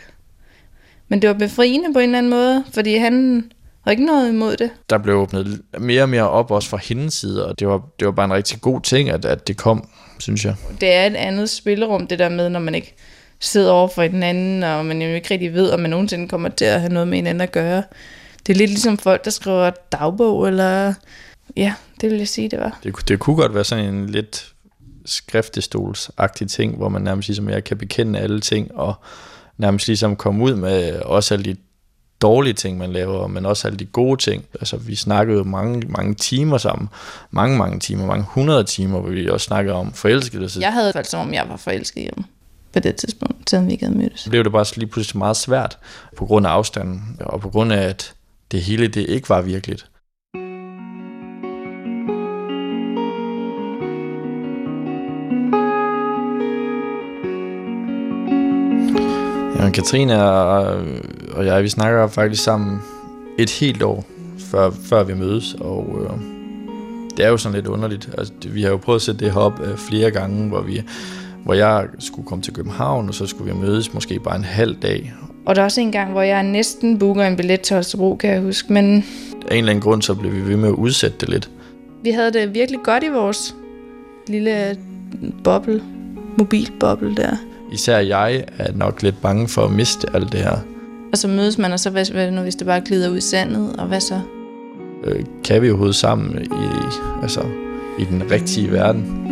Men 1.09 1.23
det 1.23 1.28
var 1.28 1.35
befriende 1.35 1.92
på 1.92 1.99
en 1.99 2.04
eller 2.04 2.18
anden 2.18 2.30
måde, 2.30 2.64
fordi 2.73 2.97
han 2.97 3.45
havde 3.85 3.92
ikke 3.92 4.06
noget 4.06 4.28
imod 4.28 4.56
det. 4.56 4.71
Der 4.90 4.99
blev 4.99 5.16
åbnet 5.16 5.62
mere 5.78 6.02
og 6.02 6.09
mere 6.09 6.30
op 6.30 6.50
også 6.50 6.68
fra 6.68 6.78
hendes 6.83 7.14
side, 7.14 7.47
og 7.47 7.59
det 7.59 7.68
var, 7.68 7.83
det 7.99 8.06
var 8.06 8.12
bare 8.12 8.25
en 8.25 8.33
rigtig 8.33 8.61
god 8.61 8.80
ting, 8.80 9.11
at, 9.11 9.25
at 9.25 9.49
det 9.49 9.56
kom, 9.56 9.88
synes 10.18 10.45
jeg. 10.45 10.54
det 10.80 10.92
er 10.92 11.06
et 11.06 11.16
andet 11.16 11.50
spillerum, 11.50 12.06
det 12.06 12.18
der 12.18 12.28
med, 12.28 12.49
når 12.49 12.61
man 12.61 12.75
ikke 12.75 12.95
sidder 13.40 13.73
over 13.73 13.88
for 13.88 14.02
hinanden, 14.02 14.62
og 14.62 14.87
man 14.87 15.02
jo 15.02 15.09
ikke 15.09 15.30
rigtig 15.30 15.54
ved, 15.54 15.71
om 15.71 15.80
man 15.80 15.90
nogensinde 15.90 16.28
kommer 16.28 16.49
til 16.49 16.64
at 16.64 16.80
have 16.80 16.92
noget 16.92 17.09
med 17.09 17.18
hinanden 17.18 17.40
at 17.40 17.52
gøre. 17.52 17.83
Det 18.47 18.52
er 18.52 18.56
lidt 18.56 18.71
ligesom 18.71 18.99
folk, 18.99 19.25
der 19.25 19.30
skriver 19.30 19.71
dagbog, 19.92 20.49
eller... 20.49 20.95
Ja, 21.57 21.75
det 22.00 22.11
vil 22.11 22.19
jeg 22.19 22.29
sige, 22.29 22.49
det 22.49 22.59
var. 22.59 22.79
Det, 22.83 23.09
det 23.09 23.19
kunne 23.19 23.37
godt 23.37 23.55
være 23.55 23.65
sådan 23.65 23.95
en 23.95 24.07
lidt 24.07 24.53
skriftestolsagtig 25.05 26.49
ting, 26.49 26.76
hvor 26.76 26.88
man 26.88 27.03
nærmest 27.03 27.29
ligesom 27.29 27.49
jeg 27.49 27.65
kan 27.65 27.79
bekende 27.79 28.19
alle 28.19 28.41
ting, 28.41 28.75
og 28.75 28.95
nærmest 29.59 29.87
ligesom 29.87 30.17
komme 30.17 30.45
ud 30.45 30.55
med 30.55 31.00
også 31.00 31.35
alle 31.35 31.45
de 31.45 31.57
dårlige 32.21 32.53
ting, 32.53 32.79
man 32.79 32.93
laver, 32.93 33.26
men 33.26 33.47
også 33.47 33.69
alle 33.69 33.79
de 33.79 33.85
gode 33.85 34.23
ting. 34.23 34.45
Altså, 34.61 34.76
vi 34.76 34.95
snakkede 34.95 35.38
jo 35.38 35.45
mange, 35.45 35.87
mange 35.88 36.15
timer 36.15 36.59
sammen. 36.59 36.88
Mange, 37.31 37.59
mange 37.59 37.81
timer. 37.81 38.07
Mange 38.07 38.25
hundrede 38.29 38.65
timer, 38.65 39.00
hvor 39.00 39.11
vi 39.11 39.29
også 39.29 39.45
snakkede 39.45 39.75
om 39.75 39.93
forelskelse. 39.93 40.61
Jeg 40.61 40.73
havde 40.73 40.93
følt 40.93 41.07
som 41.07 41.21
om, 41.21 41.35
jeg 41.35 41.47
var 41.49 41.57
forelsket 41.57 42.11
ham 42.17 42.25
på 42.73 42.81
det 42.81 42.97
tidspunkt, 42.97 43.50
selvom 43.50 43.67
vi 43.67 43.73
ikke 43.73 43.87
havde 43.87 43.99
mødtes. 43.99 44.21
Så 44.21 44.31
blev 44.31 44.45
det 44.45 44.53
bare 44.53 44.65
lige 44.76 44.88
pludselig 44.88 45.19
meget 45.19 45.37
svært 45.37 45.79
på 46.17 46.26
grund 46.26 46.47
af 46.47 46.50
afstanden, 46.50 47.17
og 47.21 47.41
på 47.41 47.49
grund 47.50 47.73
af, 47.73 47.83
at 47.83 48.15
det 48.50 48.62
hele 48.62 48.88
det 48.88 49.09
ikke 49.09 49.29
var 49.29 49.41
virkeligt. 49.41 49.87
Jamen, 59.67 59.75
Katrine 59.75 60.23
og, 60.25 60.79
og 61.33 61.47
jeg, 61.47 61.63
vi 61.63 61.69
snakker 61.69 62.07
faktisk 62.07 62.43
sammen 62.43 62.79
et 63.39 63.51
helt 63.51 63.83
år, 63.83 64.05
før, 64.39 64.71
før 64.71 65.05
vi 65.05 65.15
mødes, 65.15 65.55
og 65.61 65.99
øh, 66.01 66.11
det 67.17 67.25
er 67.25 67.29
jo 67.29 67.37
sådan 67.37 67.57
lidt 67.57 67.67
underligt. 67.67 68.11
Altså, 68.19 68.33
vi 68.49 68.63
har 68.63 68.71
jo 68.71 68.77
prøvet 68.77 68.99
at 68.99 69.03
sætte 69.03 69.25
det 69.25 69.33
her 69.33 69.41
op 69.41 69.61
øh, 69.65 69.77
flere 69.77 70.11
gange, 70.11 70.49
hvor, 70.49 70.61
vi, 70.61 70.83
hvor 71.45 71.55
jeg 71.55 71.87
skulle 71.99 72.29
komme 72.29 72.43
til 72.43 72.53
København, 72.55 73.09
og 73.09 73.15
så 73.15 73.27
skulle 73.27 73.55
vi 73.55 73.61
mødes 73.61 73.95
måske 73.95 74.19
bare 74.19 74.37
en 74.37 74.45
halv 74.45 74.77
dag. 74.83 75.15
Og 75.47 75.55
der 75.55 75.61
er 75.61 75.65
også 75.65 75.81
en 75.81 75.93
gang, 75.93 76.13
hvor 76.13 76.23
jeg 76.23 76.43
næsten 76.43 76.99
booker 76.99 77.25
en 77.25 77.37
billet 77.37 77.61
til 77.61 77.75
Holstebro, 77.75 78.17
kan 78.17 78.31
jeg 78.31 78.41
huske. 78.41 78.73
Men 78.73 79.05
Af 79.49 79.55
en 79.55 79.59
eller 79.59 79.71
anden 79.71 79.83
grund, 79.83 80.03
så 80.03 80.15
blev 80.15 80.33
vi 80.33 80.49
ved 80.49 80.57
med 80.57 80.69
at 80.69 80.75
udsætte 80.75 81.17
det 81.21 81.29
lidt. 81.29 81.51
vi 82.05 82.11
havde 82.11 82.33
det 82.33 82.55
virkelig 82.55 82.81
godt 82.85 83.05
i 83.05 83.09
vores 83.09 83.55
lille 84.29 84.77
boble, 85.45 85.83
mobilboble 86.39 87.17
der. 87.17 87.37
Især 87.73 87.99
jeg 87.99 88.45
er 88.59 88.73
nok 88.73 89.03
lidt 89.03 89.23
bange 89.23 89.49
for 89.49 89.65
at 89.65 89.71
miste 89.71 90.09
alt 90.15 90.33
det 90.33 90.41
her. 90.41 90.59
Og 91.13 91.19
så 91.19 91.29
mødes 91.29 91.59
man, 91.59 91.73
og 91.73 91.81
så 91.81 91.91
hvad, 91.91 92.13
hvad 92.13 92.31
nu, 92.31 92.41
hvis 92.41 92.55
det 92.55 92.67
bare 92.67 92.81
glider 92.81 93.11
ud 93.11 93.17
i 93.17 93.21
sandet, 93.21 93.77
og 93.77 93.87
hvad 93.87 94.01
så? 94.01 94.21
Øh, 95.05 95.25
kan 95.45 95.63
vi 95.63 95.71
overhovedet 95.71 95.97
sammen 95.97 96.45
i, 96.45 96.49
altså, 97.23 97.41
i 97.99 98.05
den 98.05 98.31
rigtige 98.31 98.73
verden? 98.73 99.23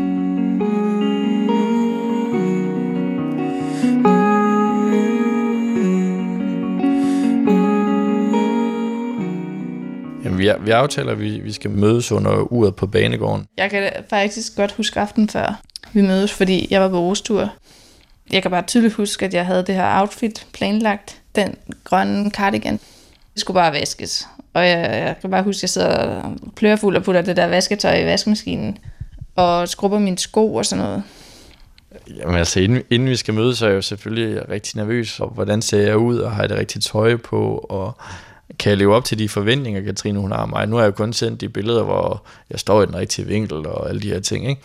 Jamen, 10.24 10.38
vi, 10.38 10.50
vi 10.60 10.70
aftaler, 10.70 11.12
at 11.12 11.20
vi, 11.20 11.40
vi 11.40 11.52
skal 11.52 11.70
mødes 11.70 12.12
under 12.12 12.52
uret 12.52 12.74
på 12.74 12.86
banegården. 12.86 13.46
Jeg 13.56 13.70
kan 13.70 13.90
faktisk 14.10 14.56
godt 14.56 14.72
huske 14.72 15.00
aften 15.00 15.28
før 15.28 15.60
vi 15.94 16.02
mødes, 16.02 16.32
fordi 16.32 16.66
jeg 16.70 16.80
var 16.80 16.88
på 16.88 17.10
Ostur. 17.10 17.50
Jeg 18.34 18.42
kan 18.42 18.50
bare 18.50 18.62
tydeligt 18.62 18.94
huske, 18.94 19.24
at 19.24 19.34
jeg 19.34 19.46
havde 19.46 19.64
det 19.66 19.74
her 19.74 20.00
outfit 20.00 20.46
planlagt. 20.52 21.20
Den 21.34 21.54
grønne 21.84 22.30
cardigan. 22.30 22.80
Det 23.34 23.40
skulle 23.40 23.54
bare 23.54 23.72
vaskes. 23.72 24.28
Og 24.54 24.68
jeg, 24.68 24.78
jeg 24.78 25.16
kan 25.20 25.30
bare 25.30 25.42
huske, 25.42 25.58
at 25.58 25.62
jeg 25.62 25.70
sidder 25.70 25.88
og 25.88 26.36
plører 26.56 26.76
fuld 26.76 26.96
og 26.96 27.02
putter 27.02 27.22
det 27.22 27.36
der 27.36 27.46
vasketøj 27.46 27.96
i 27.96 28.04
vaskemaskinen. 28.04 28.78
Og 29.36 29.68
skrubber 29.68 29.98
mine 29.98 30.18
sko 30.18 30.54
og 30.54 30.66
sådan 30.66 30.84
noget. 30.84 31.02
Jamen 32.16 32.36
altså, 32.36 32.60
inden, 32.60 32.82
inden 32.90 33.08
vi 33.08 33.16
skal 33.16 33.34
mødes, 33.34 33.58
så 33.58 33.64
er 33.64 33.70
jeg 33.70 33.76
jo 33.76 33.82
selvfølgelig 33.82 34.48
rigtig 34.48 34.76
nervøs. 34.76 35.20
Og 35.20 35.28
hvordan 35.28 35.62
ser 35.62 35.80
jeg 35.80 35.96
ud, 35.96 36.18
og 36.18 36.32
har 36.32 36.42
jeg 36.42 36.48
det 36.48 36.58
rigtige 36.58 36.82
tøj 36.82 37.16
på, 37.16 37.66
og 37.68 37.96
kan 38.58 38.70
jeg 38.70 38.78
leve 38.78 38.94
op 38.94 39.04
til 39.04 39.18
de 39.18 39.28
forventninger, 39.28 39.80
Katrine 39.80 40.18
hun 40.18 40.32
har 40.32 40.38
af 40.38 40.48
mig. 40.48 40.68
Nu 40.68 40.76
har 40.76 40.82
jeg 40.82 40.90
jo 40.90 40.96
kun 40.96 41.12
sendt 41.12 41.40
de 41.40 41.48
billeder, 41.48 41.82
hvor 41.82 42.22
jeg 42.50 42.60
står 42.60 42.82
i 42.82 42.86
den 42.86 42.96
rigtige 42.96 43.26
vinkel 43.26 43.66
og 43.66 43.88
alle 43.88 44.00
de 44.00 44.08
her 44.08 44.20
ting. 44.20 44.48
Ikke? 44.48 44.62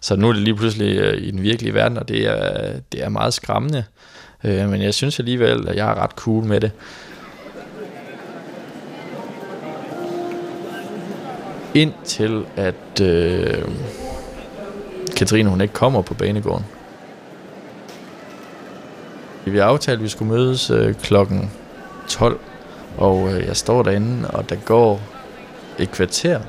Så 0.00 0.16
nu 0.16 0.28
er 0.28 0.32
det 0.32 0.42
lige 0.42 0.56
pludselig 0.56 0.96
øh, 0.96 1.22
i 1.22 1.30
den 1.30 1.42
virkelige 1.42 1.74
verden, 1.74 1.98
og 1.98 2.08
det 2.08 2.26
er, 2.26 2.72
det 2.92 3.04
er 3.04 3.08
meget 3.08 3.34
skræmmende. 3.34 3.84
Øh, 4.44 4.68
men 4.68 4.82
jeg 4.82 4.94
synes 4.94 5.18
alligevel, 5.18 5.68
at 5.68 5.76
jeg 5.76 5.90
er 5.90 5.94
ret 5.94 6.10
cool 6.10 6.44
med 6.44 6.60
det. 6.60 6.70
Indtil 11.74 12.44
at 12.56 13.00
øh, 13.02 13.64
Katrine 15.16 15.50
hun 15.50 15.60
ikke 15.60 15.74
kommer 15.74 16.02
på 16.02 16.14
banegården. 16.14 16.64
Vi 19.44 19.58
aftalte, 19.58 19.98
at 19.98 20.04
vi 20.04 20.08
skulle 20.08 20.32
mødes 20.32 20.70
øh, 20.70 20.94
klokken 20.94 21.50
12, 22.08 22.40
og 23.00 23.32
øh, 23.32 23.46
jeg 23.46 23.56
står 23.56 23.82
derinde, 23.82 24.30
og 24.30 24.50
der 24.50 24.56
går 24.56 25.00
et 25.78 25.90
kvarter, 25.90 26.40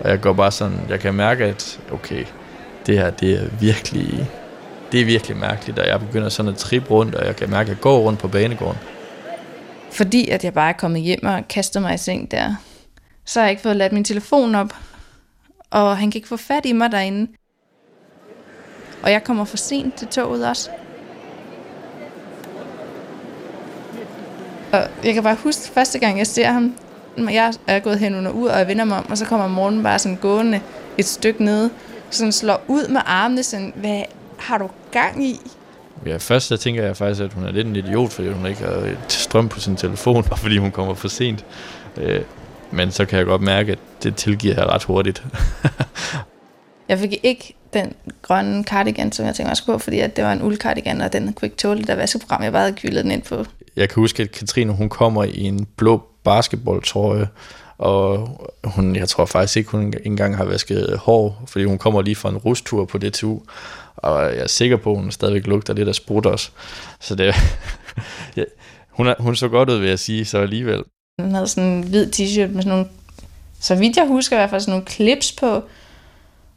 og 0.00 0.10
jeg 0.10 0.20
går 0.20 0.32
bare 0.32 0.52
sådan, 0.52 0.80
jeg 0.88 1.00
kan 1.00 1.14
mærke, 1.14 1.44
at 1.44 1.80
okay, 1.92 2.24
det 2.86 2.98
her, 2.98 3.10
det 3.10 3.32
er 3.32 3.48
virkelig, 3.60 4.30
det 4.92 5.00
er 5.00 5.04
virkelig 5.04 5.36
mærkeligt, 5.36 5.78
og 5.78 5.86
jeg 5.86 6.00
begynder 6.00 6.28
sådan 6.28 6.52
at 6.52 6.58
trippe 6.58 6.90
rundt, 6.90 7.14
og 7.14 7.26
jeg 7.26 7.36
kan 7.36 7.50
mærke, 7.50 7.70
at 7.70 7.76
jeg 7.76 7.80
går 7.80 7.98
rundt 7.98 8.18
på 8.18 8.28
banegården. 8.28 8.78
Fordi 9.92 10.28
at 10.28 10.44
jeg 10.44 10.54
bare 10.54 10.68
er 10.68 10.76
kommet 10.76 11.02
hjem 11.02 11.26
og 11.26 11.48
kastet 11.48 11.82
mig 11.82 11.94
i 11.94 11.98
seng 11.98 12.30
der, 12.30 12.54
så 13.24 13.40
har 13.40 13.46
jeg 13.46 13.50
ikke 13.50 13.62
fået 13.62 13.76
ladt 13.76 13.92
min 13.92 14.04
telefon 14.04 14.54
op, 14.54 14.72
og 15.70 15.98
han 15.98 16.10
kan 16.10 16.18
ikke 16.18 16.28
få 16.28 16.36
fat 16.36 16.66
i 16.66 16.72
mig 16.72 16.92
derinde. 16.92 17.32
Og 19.02 19.10
jeg 19.10 19.24
kommer 19.24 19.44
for 19.44 19.56
sent 19.56 19.94
til 19.94 20.08
toget 20.08 20.48
også. 20.48 20.70
Og 24.72 24.88
jeg 25.04 25.14
kan 25.14 25.22
bare 25.22 25.36
huske, 25.42 25.72
første 25.74 25.98
gang 25.98 26.18
jeg 26.18 26.26
ser 26.26 26.50
ham, 26.50 26.74
jeg 27.18 27.54
er 27.66 27.80
gået 27.80 27.98
hen 27.98 28.14
under 28.14 28.30
ud, 28.30 28.48
og 28.48 28.58
jeg 28.58 28.68
vender 28.68 28.84
mig 28.84 28.98
om, 28.98 29.06
og 29.10 29.18
så 29.18 29.24
kommer 29.24 29.48
morgen 29.48 29.82
bare 29.82 29.98
sådan 29.98 30.18
gående 30.20 30.60
et 30.98 31.04
stykke 31.04 31.44
ned, 31.44 31.70
sådan 32.10 32.32
slår 32.32 32.64
ud 32.68 32.88
med 32.88 33.00
armene, 33.06 33.42
sådan, 33.42 33.72
hvad 33.76 34.02
har 34.38 34.58
du 34.58 34.68
gang 34.92 35.24
i? 35.24 35.40
Ja, 36.06 36.16
først 36.16 36.46
så 36.46 36.56
tænker 36.56 36.82
jeg 36.84 36.96
faktisk, 36.96 37.22
at 37.22 37.32
hun 37.32 37.44
er 37.44 37.52
lidt 37.52 37.66
en 37.66 37.76
idiot, 37.76 38.10
fordi 38.10 38.28
hun 38.28 38.46
ikke 38.46 38.60
har 38.60 38.96
strøm 39.08 39.48
på 39.48 39.60
sin 39.60 39.76
telefon, 39.76 40.24
og 40.30 40.38
fordi 40.38 40.58
hun 40.58 40.70
kommer 40.70 40.94
for 40.94 41.08
sent. 41.08 41.44
Øh, 41.96 42.22
men 42.70 42.90
så 42.90 43.04
kan 43.04 43.18
jeg 43.18 43.26
godt 43.26 43.42
mærke, 43.42 43.72
at 43.72 43.78
det 44.02 44.16
tilgiver 44.16 44.54
jeg 44.54 44.66
ret 44.66 44.84
hurtigt. 44.84 45.24
jeg 46.88 46.98
fik 46.98 47.14
ikke 47.22 47.56
den 47.72 47.92
grønne 48.22 48.64
cardigan, 48.64 49.12
som 49.12 49.26
jeg 49.26 49.34
tænkte 49.34 49.52
også 49.52 49.66
på, 49.66 49.78
fordi 49.78 49.98
at 49.98 50.16
det 50.16 50.24
var 50.24 50.32
en 50.32 50.42
uldcardigan, 50.42 51.00
og 51.00 51.12
den 51.12 51.32
kunne 51.32 51.46
ikke 51.46 51.56
tåle 51.56 51.78
det 51.78 51.88
der 51.88 51.94
vaskeprogram. 51.94 52.42
Jeg 52.42 52.52
bare 52.52 52.62
havde 52.62 52.76
kyldet 52.76 53.04
den 53.04 53.10
ind 53.10 53.22
på. 53.22 53.44
Jeg 53.76 53.88
kan 53.88 54.00
huske, 54.00 54.22
at 54.22 54.32
Katrine 54.32 54.72
hun 54.72 54.88
kommer 54.88 55.24
i 55.24 55.40
en 55.40 55.66
blå 55.76 56.02
basketballtrøje, 56.24 57.28
og 57.78 58.28
hun, 58.64 58.96
jeg 58.96 59.08
tror 59.08 59.26
faktisk 59.26 59.56
ikke, 59.56 59.70
hun 59.70 59.94
engang 60.04 60.36
har 60.36 60.44
vasket 60.44 60.98
hår, 60.98 61.44
fordi 61.46 61.64
hun 61.64 61.78
kommer 61.78 62.02
lige 62.02 62.16
fra 62.16 62.28
en 62.28 62.36
rustur 62.36 62.84
på 62.84 62.98
DTU, 62.98 63.40
og 63.96 64.22
jeg 64.22 64.38
er 64.38 64.46
sikker 64.46 64.76
på, 64.76 64.90
at 64.90 64.96
hun 64.96 65.10
stadigvæk 65.10 65.46
lugter 65.46 65.74
lidt 65.74 65.88
af 65.88 65.94
sprut 65.94 66.26
også. 66.26 66.50
Så 67.00 67.14
det, 67.14 67.34
ja, 68.36 68.44
hun, 68.90 69.06
er, 69.06 69.14
hun 69.18 69.36
så 69.36 69.48
godt 69.48 69.70
ud, 69.70 69.78
vil 69.78 69.88
jeg 69.88 69.98
sige, 69.98 70.24
så 70.24 70.38
alligevel. 70.38 70.82
Hun 71.20 71.34
havde 71.34 71.46
sådan 71.46 71.70
en 71.70 71.82
hvid 71.82 72.06
t-shirt 72.06 72.46
med 72.46 72.62
sådan 72.62 72.68
nogle, 72.68 72.86
så 73.60 73.74
vidt 73.74 73.96
jeg 73.96 74.06
husker 74.06 74.36
i 74.36 74.38
hvert 74.38 74.50
fald, 74.50 74.60
sådan 74.60 74.72
nogle 74.72 74.86
clips 74.86 75.32
på, 75.32 75.62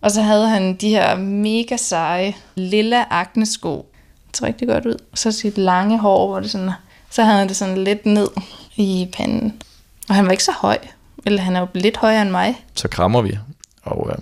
og 0.04 0.12
så 0.12 0.22
havde 0.22 0.50
han 0.50 0.76
de 0.76 0.90
her 0.90 1.16
mega 1.16 1.78
seje, 1.78 2.36
lilla 2.56 3.06
aknesko. 3.10 3.86
Det 4.28 4.38
så 4.38 4.46
rigtig 4.46 4.68
godt 4.68 4.86
ud. 4.86 4.98
Og 5.12 5.18
så 5.18 5.32
sit 5.32 5.58
lange 5.58 6.00
hår, 6.00 6.28
hvor 6.28 6.40
det 6.40 6.52
sådan, 6.52 6.72
så 7.10 7.24
havde 7.24 7.38
han 7.38 7.48
det 7.48 7.56
sådan 7.56 7.84
lidt 7.84 8.06
ned 8.06 8.28
i 8.76 9.10
panden. 9.14 9.62
Og 10.10 10.16
han 10.16 10.26
var 10.26 10.32
ikke 10.32 10.44
så 10.44 10.52
høj. 10.52 10.78
Eller 11.26 11.42
han 11.42 11.56
er 11.56 11.60
jo 11.60 11.68
lidt 11.74 11.98
højere 11.98 12.22
end 12.22 12.32
mig. 12.32 12.66
Så 12.76 12.88
krammer 12.88 13.22
vi. 13.22 13.38
Og 13.84 14.12
øh, 14.12 14.18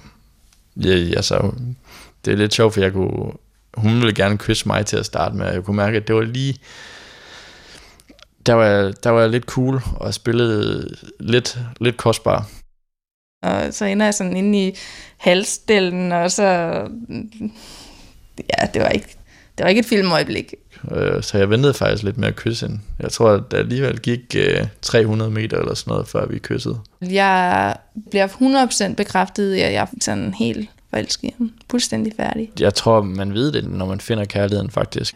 ja, 0.86 1.16
altså, 1.16 1.52
det 2.26 2.34
er 2.34 2.38
lidt 2.38 2.54
sjovt, 2.54 2.74
for 2.74 2.82
jeg 2.82 2.94
kunne, 2.94 3.32
hun 3.74 3.96
ville 3.96 4.14
gerne 4.14 4.38
kysse 4.38 4.68
mig 4.68 4.86
til 4.86 4.98
at 4.98 5.06
starte 5.06 5.36
med. 5.36 5.54
Jeg 5.54 5.64
kunne 5.64 5.78
mærke, 5.78 5.98
at 5.98 6.08
det 6.08 6.16
var 6.16 6.22
lige... 6.22 6.56
Der 8.46 8.54
var, 8.54 8.94
der 9.04 9.10
var 9.10 9.22
jeg 9.22 9.30
lidt 9.30 9.46
cool, 9.46 9.82
og 9.96 10.14
spillede 10.14 10.96
lidt, 11.20 11.60
lidt 11.80 11.98
kostbar. 11.98 12.48
Og 13.42 13.74
så 13.74 13.86
ender 13.86 14.06
jeg 14.06 14.14
sådan 14.14 14.38
inde 14.38 14.68
i 14.68 14.78
halsdelen, 15.18 16.12
og 16.12 16.32
så... 16.32 16.44
Ja, 18.38 18.66
det 18.74 18.82
var 18.82 18.90
ikke, 18.90 19.08
det 19.58 19.64
var 19.64 19.70
ikke 19.70 19.80
et 19.80 19.86
filmøjeblik. 19.86 20.54
Øh, 20.92 21.24
så 21.24 21.38
jeg 21.38 21.50
ventede 21.50 21.74
faktisk 21.74 22.04
lidt 22.04 22.18
med 22.18 22.28
at 22.28 22.36
kysse 22.36 22.68
hende. 22.68 22.82
Jeg 23.00 23.12
tror, 23.12 23.30
at 23.30 23.44
det 23.52 23.58
alligevel 23.58 24.00
gik 24.00 24.36
300 24.82 25.30
øh, 25.30 25.36
meter 25.36 25.58
eller 25.58 25.74
sådan 25.74 25.92
noget, 25.92 26.08
før 26.08 26.26
vi 26.26 26.40
kyssede. 26.40 26.80
Jeg 27.02 27.76
bliver 28.10 28.28
100% 28.92 28.96
bekræftet 28.96 29.56
i, 29.56 29.60
at 29.60 29.74
jeg 29.74 29.82
er 29.82 29.88
sådan 30.02 30.34
helt 30.34 30.70
forelsket 30.90 31.28
i 31.28 31.34
ham. 31.38 31.52
Fuldstændig 31.72 32.14
færdig. 32.18 32.52
Jeg 32.60 32.74
tror, 32.74 33.02
man 33.02 33.34
ved 33.34 33.52
det, 33.52 33.70
når 33.70 33.86
man 33.86 34.00
finder 34.00 34.26
kærligheden 34.26 34.72
faktisk. 34.72 35.16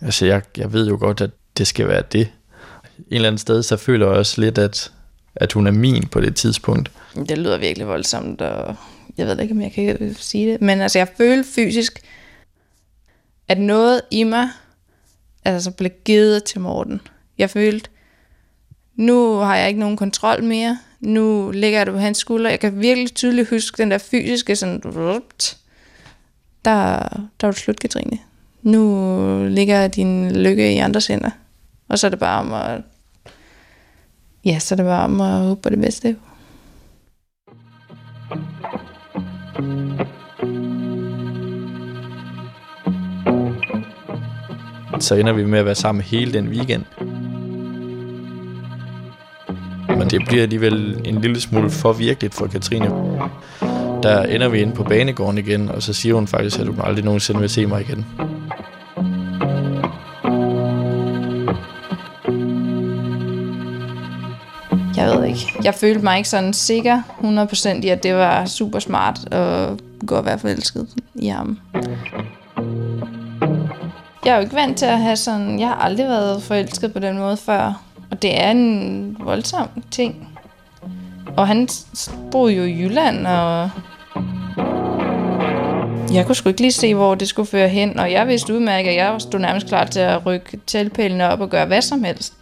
Altså, 0.00 0.26
jeg, 0.26 0.42
jeg 0.56 0.72
ved 0.72 0.88
jo 0.88 0.96
godt, 1.00 1.20
at 1.20 1.30
det 1.58 1.66
skal 1.66 1.88
være 1.88 2.02
det. 2.12 2.28
En 2.98 3.04
eller 3.10 3.28
anden 3.28 3.38
sted, 3.38 3.62
så 3.62 3.76
føler 3.76 4.06
jeg 4.06 4.16
også 4.16 4.40
lidt, 4.40 4.58
at, 4.58 4.92
at 5.40 5.52
hun 5.52 5.66
er 5.66 5.70
min 5.70 6.06
på 6.06 6.20
det 6.20 6.36
tidspunkt. 6.36 6.90
Det 7.28 7.38
lyder 7.38 7.58
virkelig 7.58 7.88
voldsomt, 7.88 8.40
og 8.40 8.76
jeg 9.18 9.26
ved 9.26 9.40
ikke, 9.40 9.54
om 9.54 9.60
jeg 9.60 9.72
kan 9.72 10.14
sige 10.14 10.52
det. 10.52 10.60
Men 10.60 10.80
altså, 10.80 10.98
jeg 10.98 11.08
føler 11.16 11.44
fysisk, 11.54 12.00
at 13.48 13.58
noget 13.58 14.00
i 14.10 14.24
mig 14.24 14.48
altså 15.44 15.70
blev 15.70 15.90
givet 16.04 16.44
til 16.44 16.60
Morten. 16.60 17.00
Jeg 17.38 17.50
følte, 17.50 17.90
nu 18.96 19.34
har 19.34 19.56
jeg 19.56 19.68
ikke 19.68 19.80
nogen 19.80 19.96
kontrol 19.96 20.44
mere. 20.44 20.78
Nu 21.00 21.50
ligger 21.50 21.78
jeg 21.78 21.86
det 21.86 21.94
på 21.94 22.00
hans 22.00 22.18
skulder. 22.18 22.50
Jeg 22.50 22.60
kan 22.60 22.80
virkelig 22.80 23.14
tydeligt 23.14 23.50
huske 23.50 23.82
den 23.82 23.90
der 23.90 23.98
fysiske 23.98 24.56
sådan, 24.56 24.80
der, 26.64 26.98
der 27.40 27.46
var 27.46 27.50
det 27.50 27.56
slut, 27.56 27.80
Katrine. 27.80 28.18
Nu 28.62 29.46
ligger 29.48 29.88
din 29.88 30.32
lykke 30.32 30.74
i 30.74 30.76
andres 30.76 31.06
hænder. 31.06 31.30
Og 31.88 31.98
så 31.98 32.06
er 32.06 32.08
det 32.08 32.18
bare 32.18 32.40
om 32.40 32.52
at, 32.52 32.82
ja, 34.44 34.58
så 34.58 34.76
det 34.76 34.84
var 34.84 35.04
om 35.04 35.20
at 35.20 35.32
håbe 35.32 35.62
på 35.62 35.68
det 35.70 35.78
bedste. 35.78 36.16
Så 45.00 45.14
ender 45.14 45.32
vi 45.32 45.44
med 45.44 45.58
at 45.58 45.64
være 45.64 45.74
sammen 45.74 46.02
hele 46.02 46.32
den 46.32 46.48
weekend. 46.48 46.84
Men 49.88 50.10
det 50.10 50.22
bliver 50.26 50.42
alligevel 50.42 51.00
en 51.04 51.20
lille 51.20 51.40
smule 51.40 51.70
for 51.70 51.92
virkeligt 51.92 52.34
for 52.34 52.46
Katrine. 52.46 52.86
Der 54.02 54.22
ender 54.22 54.48
vi 54.48 54.60
inde 54.60 54.74
på 54.74 54.84
banegården 54.84 55.38
igen, 55.38 55.68
og 55.68 55.82
så 55.82 55.92
siger 55.92 56.14
hun 56.14 56.26
faktisk, 56.26 56.58
at 56.60 56.66
hun 56.66 56.80
aldrig 56.82 57.04
nogensinde 57.04 57.40
vil 57.40 57.50
se 57.50 57.66
mig 57.66 57.80
igen. 57.80 58.06
Ikke. 65.28 65.52
Jeg 65.64 65.74
følte 65.74 66.00
mig 66.04 66.16
ikke 66.16 66.28
sådan 66.28 66.52
sikker 66.52 67.02
100% 67.80 67.84
i, 67.84 67.88
at 67.88 68.02
det 68.02 68.14
var 68.14 68.44
super 68.44 68.78
smart 68.78 69.34
at 69.34 69.68
gå 70.06 70.14
og 70.14 70.24
være 70.24 70.38
forelsket 70.38 70.88
i 71.14 71.28
ham. 71.28 71.58
Jeg 74.24 74.32
er 74.32 74.36
jo 74.36 74.42
ikke 74.42 74.56
vant 74.56 74.78
til 74.78 74.86
at 74.86 74.98
have 74.98 75.16
sådan... 75.16 75.60
Jeg 75.60 75.68
har 75.68 75.74
aldrig 75.74 76.06
været 76.06 76.42
forelsket 76.42 76.92
på 76.92 76.98
den 76.98 77.18
måde 77.18 77.36
før. 77.36 77.82
Og 78.10 78.22
det 78.22 78.40
er 78.40 78.50
en 78.50 79.16
voldsom 79.20 79.68
ting. 79.90 80.28
Og 81.36 81.46
han 81.46 81.68
boede 82.30 82.54
jo 82.54 82.62
i 82.62 82.82
Jylland, 82.82 83.26
og 83.26 83.70
jeg 86.12 86.26
kunne 86.26 86.34
sgu 86.34 86.48
ikke 86.48 86.60
lige 86.60 86.72
se, 86.72 86.94
hvor 86.94 87.14
det 87.14 87.28
skulle 87.28 87.48
føre 87.48 87.68
hen, 87.68 87.98
og 87.98 88.12
jeg 88.12 88.28
vidste 88.28 88.54
udmærket, 88.54 88.90
at 88.90 88.96
jeg 88.96 89.20
stod 89.20 89.40
nærmest 89.40 89.66
klar 89.66 89.84
til 89.84 90.00
at 90.00 90.26
rykke 90.26 90.60
tilpælene 90.66 91.28
op 91.28 91.40
og 91.40 91.50
gøre 91.50 91.66
hvad 91.66 91.82
som 91.82 92.04
helst, 92.04 92.34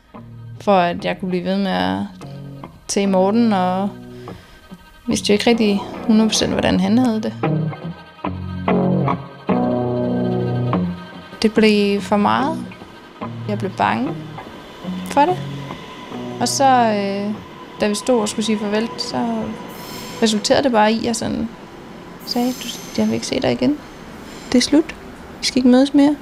for 0.61 0.77
at 0.77 1.05
jeg 1.05 1.21
kunne 1.21 1.29
blive 1.29 1.45
ved 1.45 1.59
med 1.59 1.71
at 1.71 1.99
tage 2.89 3.07
Morten, 3.07 3.53
og 3.53 3.91
vidste 5.07 5.29
jo 5.29 5.33
ikke 5.33 5.51
rigtig 5.51 5.81
100% 6.09 6.47
hvordan 6.47 6.81
han 6.81 6.99
havde 6.99 7.23
det. 7.23 7.35
Det 11.43 11.55
blev 11.55 12.01
for 12.01 12.17
meget. 12.17 12.67
Jeg 13.49 13.59
blev 13.59 13.71
bange 13.71 14.15
for 15.07 15.21
det. 15.21 15.37
Og 16.41 16.49
så, 16.49 16.65
øh, 16.65 17.35
da 17.81 17.89
vi 17.89 17.95
stod 17.95 18.21
og 18.21 18.29
skulle 18.29 18.47
sige 18.47 18.59
farvel, 18.59 18.89
så 18.99 19.43
resulterede 20.23 20.63
det 20.63 20.73
bare 20.73 20.93
i, 20.93 20.99
at 20.99 21.05
jeg 21.05 21.17
sådan 21.17 21.49
sagde, 22.27 22.49
du, 22.49 22.69
jeg 22.99 23.07
vil 23.07 23.15
ikke 23.15 23.27
se 23.27 23.41
dig 23.41 23.53
igen. 23.53 23.79
Det 24.53 24.59
er 24.59 24.63
slut. 24.63 24.95
Vi 25.41 25.47
skal 25.47 25.59
ikke 25.59 25.69
mødes 25.69 25.95
mere. 25.95 26.17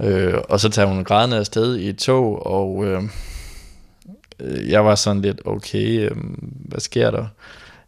Øh, 0.00 0.34
og 0.48 0.60
så 0.60 0.68
tager 0.68 0.88
hun 0.88 1.04
grædende 1.04 1.36
afsted 1.36 1.76
i 1.76 1.88
et 1.88 1.98
tog, 1.98 2.46
og 2.46 2.84
øh, 2.84 3.02
øh, 4.40 4.70
jeg 4.70 4.84
var 4.84 4.94
sådan 4.94 5.22
lidt, 5.22 5.40
okay, 5.44 6.10
øh, 6.10 6.16
hvad 6.68 6.80
sker 6.80 7.10
der? 7.10 7.26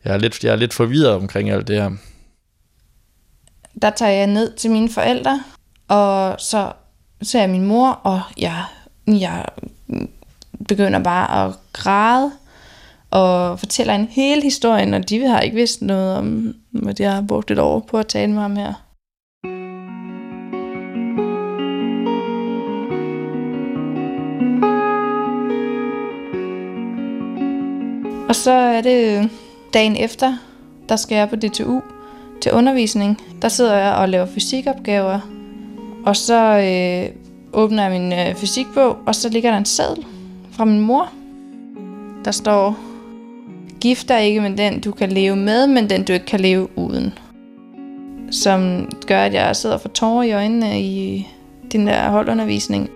Jeg 0.05 0.15
er, 0.15 0.19
lidt, 0.19 0.45
jeg 0.45 0.53
er 0.53 0.57
lidt 0.57 0.75
forvirret 0.75 1.15
omkring 1.15 1.51
alt 1.51 1.69
det 1.69 1.83
her. 1.83 1.91
Der 3.83 3.91
tager 3.91 4.13
jeg 4.13 4.27
ned 4.27 4.53
til 4.53 4.71
mine 4.71 4.89
forældre, 4.89 5.43
og 5.89 6.41
så 6.41 6.73
ser 7.23 7.41
jeg 7.41 7.51
min 7.51 7.67
mor, 7.67 7.89
og 7.89 8.21
jeg, 8.39 8.65
jeg 9.07 9.45
begynder 10.69 10.99
bare 10.99 11.47
at 11.47 11.55
græde, 11.73 12.33
og 13.11 13.59
fortæller 13.59 13.95
en 13.95 14.09
hele 14.11 14.43
historien, 14.43 14.95
og 14.95 15.09
de 15.09 15.27
har 15.27 15.41
ikke 15.41 15.57
vidst 15.57 15.83
noget 15.83 16.17
om, 16.17 16.55
at 16.89 17.01
jeg 17.01 17.13
har 17.13 17.23
brugt 17.23 17.51
et 17.51 17.59
år 17.59 17.81
på 17.81 17.99
at 17.99 18.07
tale 18.07 18.33
med 18.33 18.43
ham 18.43 18.57
her. 18.57 18.86
Og 28.37 28.41
så 28.41 28.51
er 28.51 28.81
det 28.81 29.31
dagen 29.75 29.97
efter, 29.97 30.37
der 30.89 30.97
skal 30.97 31.17
jeg 31.17 31.29
på 31.29 31.37
DTU 31.37 31.81
til 32.41 32.53
undervisning. 32.53 33.21
Der 33.43 33.49
sidder 33.49 33.77
jeg 33.77 33.95
og 33.95 34.09
laver 34.09 34.27
fysikopgaver, 34.27 35.21
og 36.07 36.17
så 36.17 36.59
øh, 36.59 37.17
åbner 37.53 37.83
jeg 37.83 38.01
min 38.01 38.13
øh, 38.13 38.35
fysikbog, 38.35 38.97
og 39.07 39.15
så 39.15 39.29
ligger 39.29 39.51
der 39.51 39.59
en 39.59 39.65
seddel 39.65 40.07
fra 40.53 40.65
min 40.65 40.81
mor. 40.81 41.09
Der 42.25 42.31
står, 42.31 42.77
gift 43.81 44.09
dig 44.09 44.25
ikke 44.25 44.41
med 44.41 44.57
den, 44.57 44.81
du 44.81 44.93
kan 44.93 45.13
leve 45.13 45.37
med, 45.37 45.67
men 45.67 45.91
den, 45.91 46.05
du 46.05 46.13
ikke 46.13 46.27
kan 46.27 46.41
leve 46.41 46.79
uden. 46.79 47.13
Som 48.31 48.89
gør, 49.07 49.23
at 49.23 49.35
jeg 49.35 49.57
sidder 49.57 49.79
for 49.79 49.89
tårer 49.89 50.23
i 50.23 50.33
øjnene 50.33 50.83
i 50.83 51.29
den 51.73 51.87
der 51.87 52.11
holdundervisning. 52.11 52.91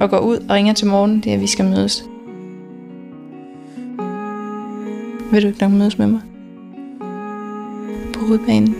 Og 0.00 0.10
går 0.10 0.18
ud 0.18 0.36
og 0.36 0.50
ringer 0.50 0.72
til 0.72 0.86
morgen, 0.86 1.20
det 1.20 1.30
er, 1.30 1.34
at 1.34 1.40
vi 1.40 1.46
skal 1.46 1.64
mødes. 1.64 2.04
Vil 5.32 5.42
du 5.42 5.48
ikke 5.48 5.60
nok 5.60 5.70
mødes 5.70 5.98
med 5.98 6.06
mig? 6.06 6.20
På 8.14 8.20
hovedbanen. 8.20 8.74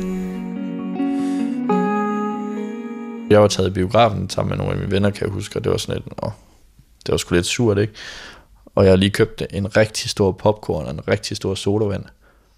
Jeg 3.30 3.40
var 3.40 3.48
taget 3.48 3.70
i 3.70 3.72
biografen 3.72 4.30
sammen 4.30 4.50
med 4.50 4.58
nogle 4.58 4.72
af 4.72 4.78
mine 4.78 4.90
venner, 4.90 5.10
kan 5.10 5.26
jeg 5.26 5.32
huske, 5.32 5.58
og 5.58 5.64
det 5.64 5.72
var 5.72 5.78
sådan 5.78 5.94
lidt, 5.94 6.14
åh, 6.22 6.30
det 7.06 7.12
var 7.12 7.16
sgu 7.16 7.34
lidt 7.34 7.46
surt, 7.46 7.78
ikke? 7.78 7.92
Og 8.74 8.84
jeg 8.84 8.92
har 8.92 8.96
lige 8.96 9.10
købt 9.10 9.42
en 9.50 9.76
rigtig 9.76 10.10
stor 10.10 10.32
popcorn 10.32 10.84
og 10.84 10.90
en 10.90 11.08
rigtig 11.08 11.36
stor 11.36 11.54
sodavand. 11.54 12.04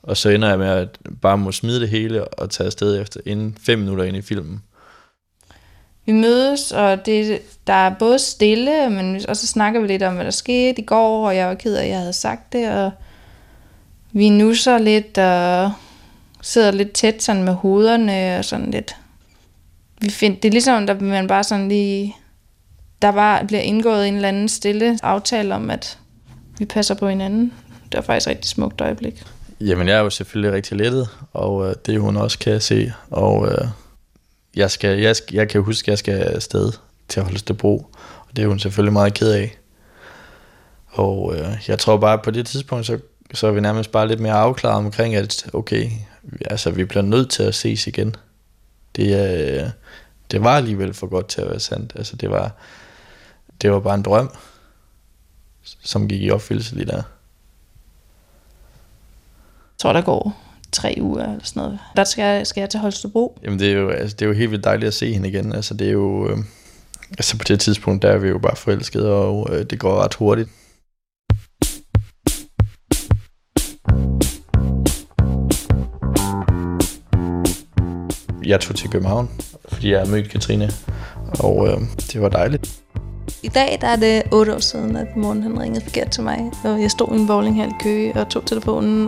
Og 0.02 0.16
så 0.16 0.28
ender 0.28 0.48
jeg 0.48 0.58
med 0.58 0.68
at 0.68 0.98
bare 1.22 1.38
må 1.38 1.52
smide 1.52 1.80
det 1.80 1.88
hele 1.88 2.28
og 2.28 2.50
tage 2.50 2.66
afsted 2.66 3.00
efter 3.00 3.20
inden 3.26 3.56
fem 3.60 3.78
minutter 3.78 4.04
ind 4.04 4.16
i 4.16 4.22
filmen. 4.22 4.62
Vi 6.06 6.12
mødes, 6.12 6.72
og 6.72 7.06
det, 7.06 7.40
der 7.66 7.72
er 7.72 7.94
både 7.98 8.18
stille, 8.18 8.90
men 8.90 9.20
og 9.28 9.36
så 9.36 9.46
snakker 9.46 9.80
vi 9.80 9.86
lidt 9.86 10.02
om, 10.02 10.14
hvad 10.14 10.24
der 10.24 10.30
skete 10.30 10.82
i 10.82 10.84
går, 10.84 11.26
og 11.26 11.36
jeg 11.36 11.48
var 11.48 11.54
ked 11.54 11.74
af, 11.74 11.84
at 11.84 11.90
jeg 11.90 11.98
havde 11.98 12.12
sagt 12.12 12.52
det, 12.52 12.70
og 12.70 12.90
vi 14.16 14.28
nusser 14.28 14.78
lidt 14.78 15.18
og 15.18 15.72
sidder 16.42 16.70
lidt 16.70 16.92
tæt 16.92 17.22
sådan 17.22 17.42
med 17.42 17.52
hovederne 17.52 18.38
og 18.38 18.44
sådan 18.44 18.70
lidt. 18.70 18.96
Vi 20.00 20.10
find, 20.10 20.36
det 20.36 20.48
er 20.48 20.52
ligesom, 20.52 20.86
der 20.86 21.00
man 21.00 21.28
bare 21.28 21.44
sådan 21.44 21.68
lige... 21.68 22.16
Der 23.02 23.12
bare 23.12 23.46
bliver 23.46 23.60
indgået 23.60 24.08
en 24.08 24.14
eller 24.14 24.28
anden 24.28 24.48
stille 24.48 24.98
aftale 25.02 25.54
om, 25.54 25.70
at 25.70 25.98
vi 26.58 26.64
passer 26.64 26.94
på 26.94 27.08
hinanden. 27.08 27.52
Det 27.92 27.96
var 27.96 28.00
faktisk 28.00 28.26
et 28.26 28.30
rigtig 28.30 28.48
smukt 28.48 28.80
øjeblik. 28.80 29.22
Jamen, 29.60 29.88
jeg 29.88 29.96
er 29.96 30.00
jo 30.00 30.10
selvfølgelig 30.10 30.52
rigtig 30.52 30.76
lettet, 30.78 31.08
og 31.32 31.68
øh, 31.68 31.74
det 31.86 31.94
er 31.94 31.98
hun 31.98 32.16
også, 32.16 32.38
kan 32.38 32.52
jeg 32.52 32.62
se. 32.62 32.92
Og 33.10 33.48
øh, 33.48 33.68
jeg, 34.56 34.70
skal, 34.70 34.98
jeg, 34.98 35.16
skal, 35.16 35.34
jeg 35.34 35.48
kan 35.48 35.62
huske, 35.62 35.86
at 35.86 35.88
jeg 35.88 35.98
skal 35.98 36.14
afsted 36.14 36.72
til 37.08 37.22
Holstebro, 37.22 37.76
og 38.28 38.36
det 38.36 38.44
er 38.44 38.48
hun 38.48 38.58
selvfølgelig 38.58 38.92
meget 38.92 39.14
ked 39.14 39.32
af. 39.32 39.56
Og 40.86 41.34
øh, 41.36 41.46
jeg 41.68 41.78
tror 41.78 41.96
bare, 41.96 42.12
at 42.12 42.22
på 42.22 42.30
det 42.30 42.46
tidspunkt, 42.46 42.86
så 42.86 42.98
så 43.34 43.46
er 43.46 43.52
vi 43.52 43.60
nærmest 43.60 43.92
bare 43.92 44.08
lidt 44.08 44.20
mere 44.20 44.32
afklaret 44.32 44.76
omkring, 44.76 45.14
at 45.14 45.46
okay, 45.52 45.90
altså 46.50 46.70
vi 46.70 46.84
bliver 46.84 47.02
nødt 47.02 47.30
til 47.30 47.42
at 47.42 47.54
ses 47.54 47.86
igen. 47.86 48.14
Det, 48.96 49.06
øh, 49.06 49.70
det 50.30 50.44
var 50.44 50.56
alligevel 50.56 50.94
for 50.94 51.06
godt 51.06 51.28
til 51.28 51.40
at 51.40 51.50
være 51.50 51.60
sandt. 51.60 51.92
Altså 51.96 52.16
det 52.16 52.30
var, 52.30 52.52
det 53.62 53.72
var 53.72 53.80
bare 53.80 53.94
en 53.94 54.02
drøm, 54.02 54.30
som 55.62 56.08
gik 56.08 56.22
i 56.22 56.30
opfyldelse 56.30 56.74
lige 56.74 56.86
der. 56.86 56.94
Jeg 56.96 57.02
tror, 59.78 59.92
der 59.92 60.00
går 60.00 60.42
tre 60.72 60.98
uger 61.00 61.22
eller 61.22 61.44
sådan 61.44 61.62
noget. 61.62 61.78
Der 61.96 62.04
skal 62.04 62.22
jeg, 62.22 62.46
skal 62.46 62.60
jeg 62.60 62.70
til 62.70 62.80
Holstebro. 62.80 63.38
Jamen 63.42 63.58
det 63.58 63.68
er, 63.68 63.72
jo, 63.72 63.90
altså, 63.90 64.16
det 64.16 64.24
er 64.24 64.28
jo 64.28 64.34
helt 64.34 64.50
vildt 64.50 64.64
dejligt 64.64 64.88
at 64.88 64.94
se 64.94 65.12
hende 65.12 65.28
igen. 65.28 65.52
Altså 65.52 65.74
det 65.74 65.86
er 65.86 65.92
jo, 65.92 66.28
øh, 66.28 66.38
altså 67.10 67.38
på 67.38 67.44
det 67.48 67.60
tidspunkt, 67.60 68.02
der 68.02 68.10
er 68.10 68.18
vi 68.18 68.28
jo 68.28 68.38
bare 68.38 68.56
forelskede, 68.56 69.12
og 69.12 69.48
øh, 69.50 69.64
det 69.64 69.78
går 69.78 70.02
ret 70.02 70.14
hurtigt. 70.14 70.50
Jeg 78.46 78.60
tog 78.60 78.76
til 78.76 78.90
København, 78.90 79.30
fordi 79.68 79.92
jeg 79.92 80.08
mødte 80.08 80.28
Katrine, 80.28 80.70
og 81.40 81.68
øh, 81.68 81.80
det 82.12 82.22
var 82.22 82.28
dejligt. 82.28 82.70
I 83.42 83.48
dag 83.48 83.78
der 83.80 83.86
er 83.86 83.96
det 83.96 84.22
otte 84.32 84.54
år 84.54 84.58
siden, 84.58 84.96
at 84.96 85.16
morgen 85.16 85.42
han 85.42 85.60
ringede 85.60 85.84
forkert 85.84 86.10
til 86.10 86.22
mig, 86.22 86.50
og 86.64 86.82
jeg 86.82 86.90
stod 86.90 87.08
i 87.12 87.20
en 87.20 87.26
bowlinghal 87.26 87.68
i 87.68 87.74
Køge 87.80 88.16
og 88.16 88.28
tog 88.28 88.46
telefonen. 88.46 89.02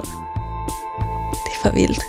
Det 1.33 1.53
er 1.55 1.61
for 1.63 1.75
vildt. 1.75 2.03